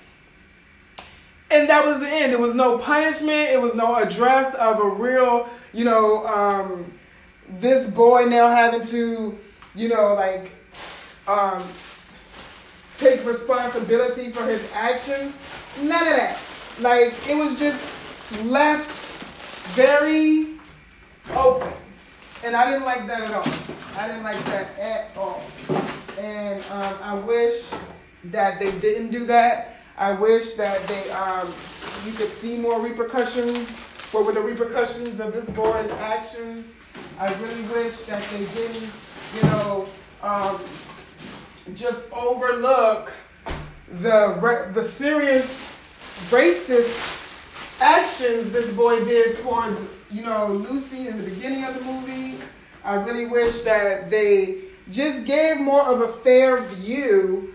And 1.51 1.67
that 1.69 1.83
was 1.83 1.99
the 1.99 2.07
end. 2.07 2.31
There 2.31 2.39
was 2.39 2.53
no 2.53 2.77
punishment. 2.77 3.49
It 3.49 3.59
was 3.59 3.73
no 3.73 3.95
address 3.95 4.53
of 4.55 4.79
a 4.79 4.87
real, 4.87 5.49
you 5.73 5.83
know, 5.83 6.25
um, 6.27 6.91
this 7.59 7.89
boy 7.89 8.25
now 8.25 8.49
having 8.49 8.83
to, 8.83 9.37
you 9.73 9.89
know, 9.89 10.13
like, 10.13 10.51
um, 11.27 11.63
take 12.99 13.25
responsibility 13.25 14.29
for 14.29 14.45
his 14.45 14.69
actions. 14.73 15.33
None 15.81 16.07
of 16.07 16.15
that. 16.15 16.39
Like 16.81 17.13
it 17.29 17.37
was 17.37 17.57
just 17.57 18.43
left 18.45 18.89
very 19.75 20.47
open. 21.35 21.71
And 22.43 22.55
I 22.55 22.69
didn't 22.69 22.85
like 22.85 23.07
that 23.07 23.21
at 23.23 23.31
all. 23.31 23.53
I 23.97 24.07
didn't 24.07 24.23
like 24.23 24.43
that 24.45 24.77
at 24.79 25.17
all. 25.17 25.43
And 26.17 26.63
um, 26.71 26.95
I 27.01 27.13
wish 27.15 27.69
that 28.25 28.59
they 28.59 28.71
didn't 28.79 29.11
do 29.11 29.25
that. 29.25 29.77
I 29.97 30.13
wish 30.13 30.53
that 30.55 30.85
they 30.87 31.09
um, 31.11 31.47
you 32.05 32.13
could 32.13 32.29
see 32.29 32.57
more 32.57 32.79
repercussions. 32.81 33.69
What 34.11 34.25
were 34.25 34.31
the 34.31 34.41
repercussions 34.41 35.19
of 35.19 35.33
this 35.33 35.49
boy's 35.49 35.89
actions? 35.91 36.65
I 37.19 37.33
really 37.35 37.61
wish 37.63 38.05
that 38.05 38.21
they 38.31 38.45
didn't, 38.45 38.89
you 39.35 39.41
know, 39.43 39.87
um, 40.23 40.59
just 41.75 42.11
overlook 42.11 43.11
the 43.91 44.69
the 44.73 44.83
serious 44.83 45.45
racist 46.29 47.81
actions 47.81 48.51
this 48.51 48.71
boy 48.73 49.03
did 49.05 49.37
towards 49.37 49.79
you 50.11 50.21
know 50.21 50.47
Lucy 50.47 51.07
in 51.07 51.17
the 51.17 51.29
beginning 51.29 51.63
of 51.63 51.75
the 51.75 51.85
movie. 51.85 52.35
I 52.83 52.95
really 52.95 53.25
wish 53.25 53.61
that 53.61 54.09
they 54.09 54.61
just 54.89 55.25
gave 55.25 55.59
more 55.59 55.83
of 55.83 56.01
a 56.01 56.07
fair 56.07 56.61
view 56.61 57.53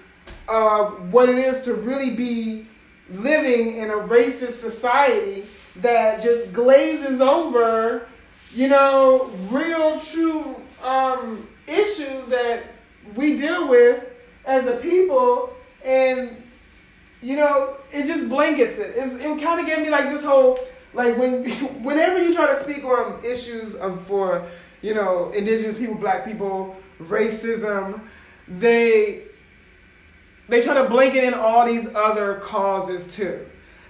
of 0.48 1.12
what 1.12 1.29
it 1.29 1.37
is 1.37 1.64
to 1.64 1.74
really 1.74 2.14
be 2.14 2.66
living 3.11 3.77
in 3.79 3.90
a 3.90 3.94
racist 3.94 4.60
society 4.60 5.46
that 5.77 6.23
just 6.23 6.52
glazes 6.52 7.21
over, 7.21 8.06
you 8.52 8.69
know, 8.69 9.31
real, 9.50 9.98
true 9.98 10.56
um, 10.83 11.46
issues 11.67 12.27
that 12.27 12.62
we 13.15 13.37
deal 13.37 13.69
with 13.69 14.04
as 14.44 14.67
a 14.67 14.77
people, 14.77 15.50
and 15.85 16.37
you 17.21 17.37
know, 17.37 17.77
it 17.92 18.06
just 18.06 18.29
blankets 18.29 18.79
it. 18.79 18.94
It's, 18.96 19.25
it 19.25 19.40
kind 19.42 19.60
of 19.60 19.67
gave 19.67 19.81
me 19.81 19.90
like 19.90 20.10
this 20.10 20.25
whole 20.25 20.58
like 20.92 21.17
when 21.19 21.44
whenever 21.83 22.23
you 22.23 22.35
try 22.35 22.54
to 22.54 22.62
speak 22.62 22.85
on 22.85 23.25
issues 23.25 23.75
of 23.75 24.00
for 24.02 24.44
you 24.83 24.94
know 24.94 25.31
indigenous 25.33 25.79
people, 25.79 25.94
black 25.94 26.25
people, 26.25 26.77
racism, 27.00 28.00
they 28.48 29.23
they 30.48 30.62
try 30.62 30.75
to 30.75 30.88
blanket 30.88 31.25
in 31.25 31.35
all 31.35 31.67
these 31.67 31.87
other 31.94 32.37
causes 32.37 33.15
too. 33.15 33.44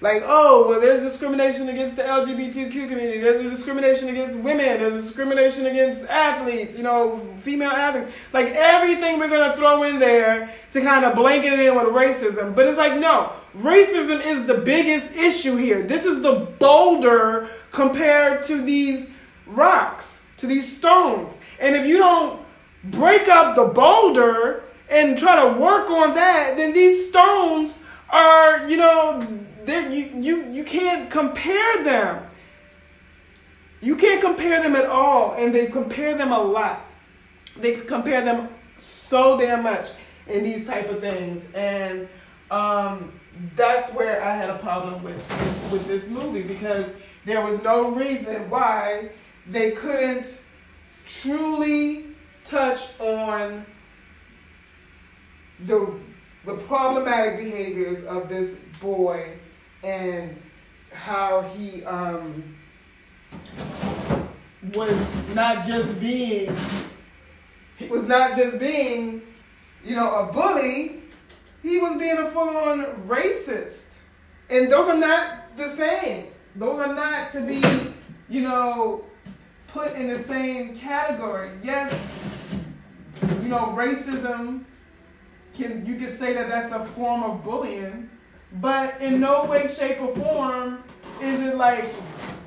Like, 0.04 0.22
oh, 0.26 0.68
well, 0.68 0.80
there's 0.82 1.02
discrimination 1.02 1.70
against 1.70 1.96
the 1.96 2.02
LGBTQ 2.02 2.70
community. 2.70 3.20
There's 3.20 3.40
discrimination 3.50 4.10
against 4.10 4.38
women. 4.38 4.66
There's 4.78 5.02
discrimination 5.02 5.64
against 5.64 6.04
athletes, 6.10 6.76
you 6.76 6.82
know, 6.82 7.20
female 7.38 7.70
athletes. 7.70 8.14
Like 8.30 8.48
everything 8.48 9.18
we're 9.18 9.30
going 9.30 9.50
to 9.50 9.56
throw 9.56 9.82
in 9.84 9.98
there 9.98 10.50
to 10.72 10.80
kind 10.82 11.06
of 11.06 11.14
blanket 11.14 11.54
it 11.54 11.60
in 11.60 11.74
with 11.74 11.86
racism. 11.86 12.54
But 12.54 12.66
it's 12.66 12.76
like, 12.76 13.00
no, 13.00 13.32
racism 13.56 14.22
is 14.26 14.46
the 14.46 14.58
biggest 14.58 15.16
issue 15.16 15.56
here. 15.56 15.80
This 15.80 16.04
is 16.04 16.20
the 16.20 16.48
boulder 16.58 17.48
compared 17.72 18.44
to 18.44 18.60
these 18.60 19.08
rocks, 19.46 20.20
to 20.36 20.46
these 20.46 20.76
stones. 20.76 21.34
And 21.58 21.74
if 21.74 21.86
you 21.86 21.96
don't 21.96 22.42
break 22.84 23.26
up 23.28 23.56
the 23.56 23.64
boulder 23.64 24.64
and 24.90 25.16
try 25.16 25.48
to 25.48 25.58
work 25.58 25.88
on 25.88 26.14
that, 26.14 26.58
then 26.58 26.74
these 26.74 27.08
stones 27.08 27.78
are, 28.10 28.68
you 28.68 28.76
know, 28.76 29.26
you, 29.66 30.10
you, 30.20 30.44
you 30.50 30.64
can't 30.64 31.10
compare 31.10 31.84
them. 31.84 32.22
You 33.80 33.96
can't 33.96 34.20
compare 34.20 34.62
them 34.62 34.74
at 34.76 34.86
all, 34.86 35.34
and 35.34 35.54
they 35.54 35.66
compare 35.66 36.16
them 36.16 36.32
a 36.32 36.42
lot. 36.42 36.80
They 37.58 37.76
compare 37.76 38.24
them 38.24 38.48
so 38.78 39.38
damn 39.38 39.62
much 39.62 39.90
in 40.26 40.42
these 40.42 40.66
type 40.66 40.88
of 40.88 41.00
things, 41.00 41.44
and 41.54 42.08
um, 42.50 43.12
that's 43.54 43.92
where 43.92 44.22
I 44.22 44.34
had 44.34 44.50
a 44.50 44.58
problem 44.58 45.02
with 45.02 45.70
with 45.70 45.86
this 45.86 46.08
movie 46.08 46.42
because 46.42 46.86
there 47.24 47.42
was 47.42 47.62
no 47.62 47.90
reason 47.90 48.48
why 48.48 49.10
they 49.46 49.72
couldn't 49.72 50.26
truly 51.06 52.04
touch 52.44 52.88
on 52.98 53.64
the 55.66 55.94
the 56.44 56.54
problematic 56.54 57.38
behaviors 57.38 58.04
of 58.04 58.28
this 58.28 58.54
boy 58.80 59.32
and 59.84 60.36
how 60.92 61.42
he 61.42 61.84
um, 61.84 62.42
was 64.74 65.34
not 65.34 65.66
just 65.66 66.00
being 66.00 66.54
he 67.76 67.88
was 67.88 68.08
not 68.08 68.36
just 68.36 68.58
being 68.58 69.22
you 69.84 69.96
know 69.96 70.20
a 70.20 70.32
bully. 70.32 71.00
He 71.62 71.78
was 71.78 71.98
being 71.98 72.18
a 72.18 72.30
full-on 72.30 72.84
racist. 73.08 73.96
And 74.50 74.70
those 74.70 74.86
are 74.86 74.98
not 74.98 75.56
the 75.56 75.74
same. 75.74 76.26
Those 76.54 76.78
are 76.78 76.94
not 76.94 77.32
to 77.32 77.40
be 77.40 77.62
you 78.28 78.42
know 78.42 79.04
put 79.68 79.92
in 79.94 80.08
the 80.08 80.22
same 80.24 80.76
category. 80.76 81.50
Yes 81.62 81.92
you 83.44 83.50
know 83.50 83.74
racism 83.76 84.64
can 85.54 85.84
you 85.86 85.96
can 85.96 86.16
say 86.16 86.34
that 86.34 86.48
that's 86.48 86.72
a 86.72 86.84
form 86.84 87.22
of 87.22 87.44
bullying, 87.44 88.08
but 88.60 89.00
in 89.00 89.20
no 89.20 89.44
way, 89.46 89.66
shape, 89.68 90.00
or 90.00 90.14
form 90.14 90.82
is 91.20 91.40
it 91.40 91.56
like 91.56 91.84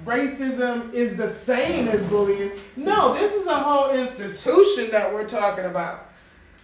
racism 0.06 0.94
is 0.94 1.18
the 1.18 1.34
same 1.34 1.88
as 1.90 2.02
bullying. 2.06 2.52
No, 2.76 3.14
this 3.14 3.34
is 3.34 3.46
a 3.46 3.56
whole 3.56 3.92
institution 3.92 4.90
that 4.92 5.14
we're 5.14 5.28
talking 5.28 5.66
about. 5.66 6.06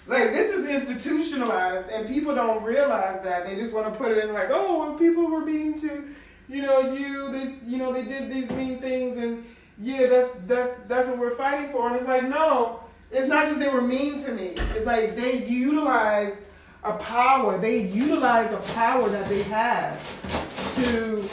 Like 0.08 0.32
this 0.32 0.54
is 0.54 0.66
institutionalized, 0.68 1.90
and 1.90 2.08
people 2.08 2.36
don't 2.36 2.64
realize 2.64 3.22
that. 3.24 3.46
They 3.46 3.56
just 3.56 3.74
want 3.74 3.92
to 3.92 3.98
put 3.98 4.12
it 4.12 4.24
in 4.24 4.34
like, 4.34 4.50
oh, 4.50 4.80
well, 4.80 4.98
people 4.98 5.30
were 5.30 5.42
mean 5.42 5.80
to, 5.80 6.10
you 6.50 6.62
know, 6.62 6.94
you. 6.94 7.32
They, 7.32 7.56
you 7.66 7.78
know, 7.78 7.94
they 7.94 8.04
did 8.04 8.32
these 8.32 8.50
mean 8.52 8.80
things, 8.80 9.18
and 9.18 9.46
yeah, 9.80 10.08
that's 10.08 10.36
that's 10.46 10.74
that's 10.88 11.10
what 11.10 11.20
we're 11.20 11.36
fighting 11.36 11.72
for. 11.72 11.88
And 11.88 11.96
it's 11.96 12.08
like, 12.08 12.28
no, 12.28 12.82
it's 13.12 13.28
not 13.28 13.48
just 13.48 13.60
they 13.60 13.70
were 13.70 13.82
mean 13.82 14.24
to 14.24 14.32
me. 14.34 14.56
It's 14.76 14.86
like 14.86 15.16
they 15.16 15.46
utilized 15.46 16.38
a 16.84 16.94
power. 16.94 17.58
They 17.58 17.80
utilize 17.80 18.52
a 18.54 18.74
power 18.74 19.10
that 19.10 19.28
they 19.30 19.44
have 19.44 20.76
to 20.76 21.30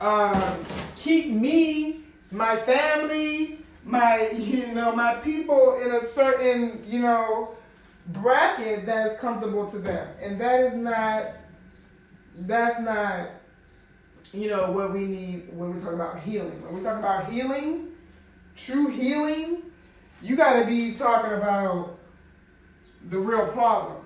um, 0.00 0.64
keep 0.96 1.30
me, 1.30 2.04
my 2.30 2.56
family, 2.56 3.58
my 3.84 4.30
you 4.34 4.68
know 4.68 4.94
my 4.94 5.14
people 5.16 5.80
in 5.80 5.92
a 5.94 6.06
certain 6.06 6.82
you 6.86 7.00
know 7.00 7.56
bracket 8.08 8.86
that 8.86 9.12
is 9.12 9.20
comfortable 9.20 9.70
to 9.70 9.78
them, 9.78 10.08
and 10.20 10.40
that 10.40 10.60
is 10.60 10.76
not. 10.76 11.26
That's 12.42 12.80
not 12.80 13.28
you 14.32 14.48
know 14.48 14.70
what 14.70 14.92
we 14.92 15.06
need 15.06 15.48
when 15.52 15.74
we 15.74 15.80
talk 15.80 15.92
about 15.92 16.20
healing. 16.20 16.62
When 16.64 16.76
we 16.76 16.82
talk 16.82 16.98
about 16.98 17.30
healing, 17.30 17.88
true 18.56 18.88
healing, 18.88 19.62
you 20.22 20.36
got 20.36 20.60
to 20.60 20.66
be 20.66 20.94
talking 20.94 21.32
about 21.32 21.98
the 23.08 23.18
real 23.18 23.48
problem. 23.48 23.96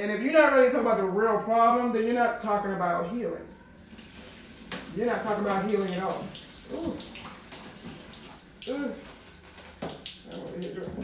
And 0.00 0.10
if 0.10 0.22
you're 0.22 0.32
not 0.32 0.54
ready 0.54 0.70
to 0.70 0.72
talk 0.72 0.80
about 0.80 0.96
the 0.96 1.04
real 1.04 1.36
problem, 1.42 1.92
then 1.92 2.04
you're 2.04 2.14
not 2.14 2.40
talking 2.40 2.72
about 2.72 3.10
healing. 3.10 3.46
You're 4.96 5.04
not 5.04 5.22
talking 5.22 5.44
about 5.44 5.68
healing 5.68 5.92
at 5.92 6.02
all. 6.02 6.24
Ooh. 6.72 6.96
Ooh. 8.70 8.94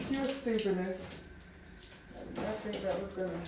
Pure 0.09 0.25
stupidness. 0.25 0.99
I 2.15 2.19
did 2.23 2.37
not 2.37 2.59
think 2.61 2.81
that 2.81 3.03
was 3.03 3.15
gonna. 3.15 3.39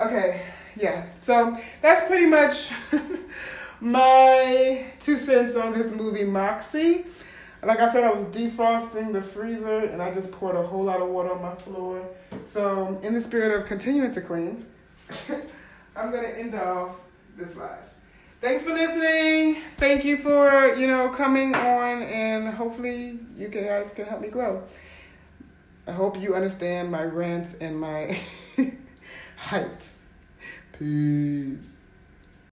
Okay, 0.00 0.42
yeah. 0.74 1.06
So 1.20 1.56
that's 1.80 2.08
pretty 2.08 2.26
much 2.26 2.72
my 3.80 4.86
two 4.98 5.16
cents 5.16 5.54
on 5.54 5.72
this 5.74 5.92
movie, 5.92 6.24
Moxie. 6.24 7.04
Like 7.66 7.80
I 7.80 7.92
said, 7.92 8.04
I 8.04 8.12
was 8.12 8.26
defrosting 8.28 9.12
the 9.12 9.20
freezer 9.20 9.86
and 9.86 10.00
I 10.00 10.14
just 10.14 10.30
poured 10.30 10.54
a 10.54 10.62
whole 10.62 10.84
lot 10.84 11.02
of 11.02 11.08
water 11.08 11.32
on 11.32 11.42
my 11.42 11.54
floor. 11.56 12.08
So, 12.44 13.00
in 13.02 13.12
the 13.12 13.20
spirit 13.20 13.58
of 13.58 13.66
continuing 13.66 14.12
to 14.12 14.20
clean, 14.20 14.64
I'm 15.96 16.12
going 16.12 16.22
to 16.22 16.38
end 16.38 16.54
off 16.54 16.94
this 17.36 17.56
live. 17.56 17.80
Thanks 18.40 18.62
for 18.62 18.70
listening. 18.72 19.62
Thank 19.78 20.04
you 20.04 20.16
for, 20.16 20.74
you 20.76 20.86
know, 20.86 21.08
coming 21.08 21.56
on 21.56 22.02
and 22.04 22.54
hopefully 22.54 23.18
you 23.36 23.48
guys 23.48 23.92
can 23.92 24.06
help 24.06 24.20
me 24.20 24.28
grow. 24.28 24.62
I 25.88 25.90
hope 25.90 26.20
you 26.20 26.36
understand 26.36 26.92
my 26.92 27.02
rants 27.02 27.54
and 27.60 27.80
my 27.80 28.16
heights. 29.36 29.94
Peace. 30.78 31.75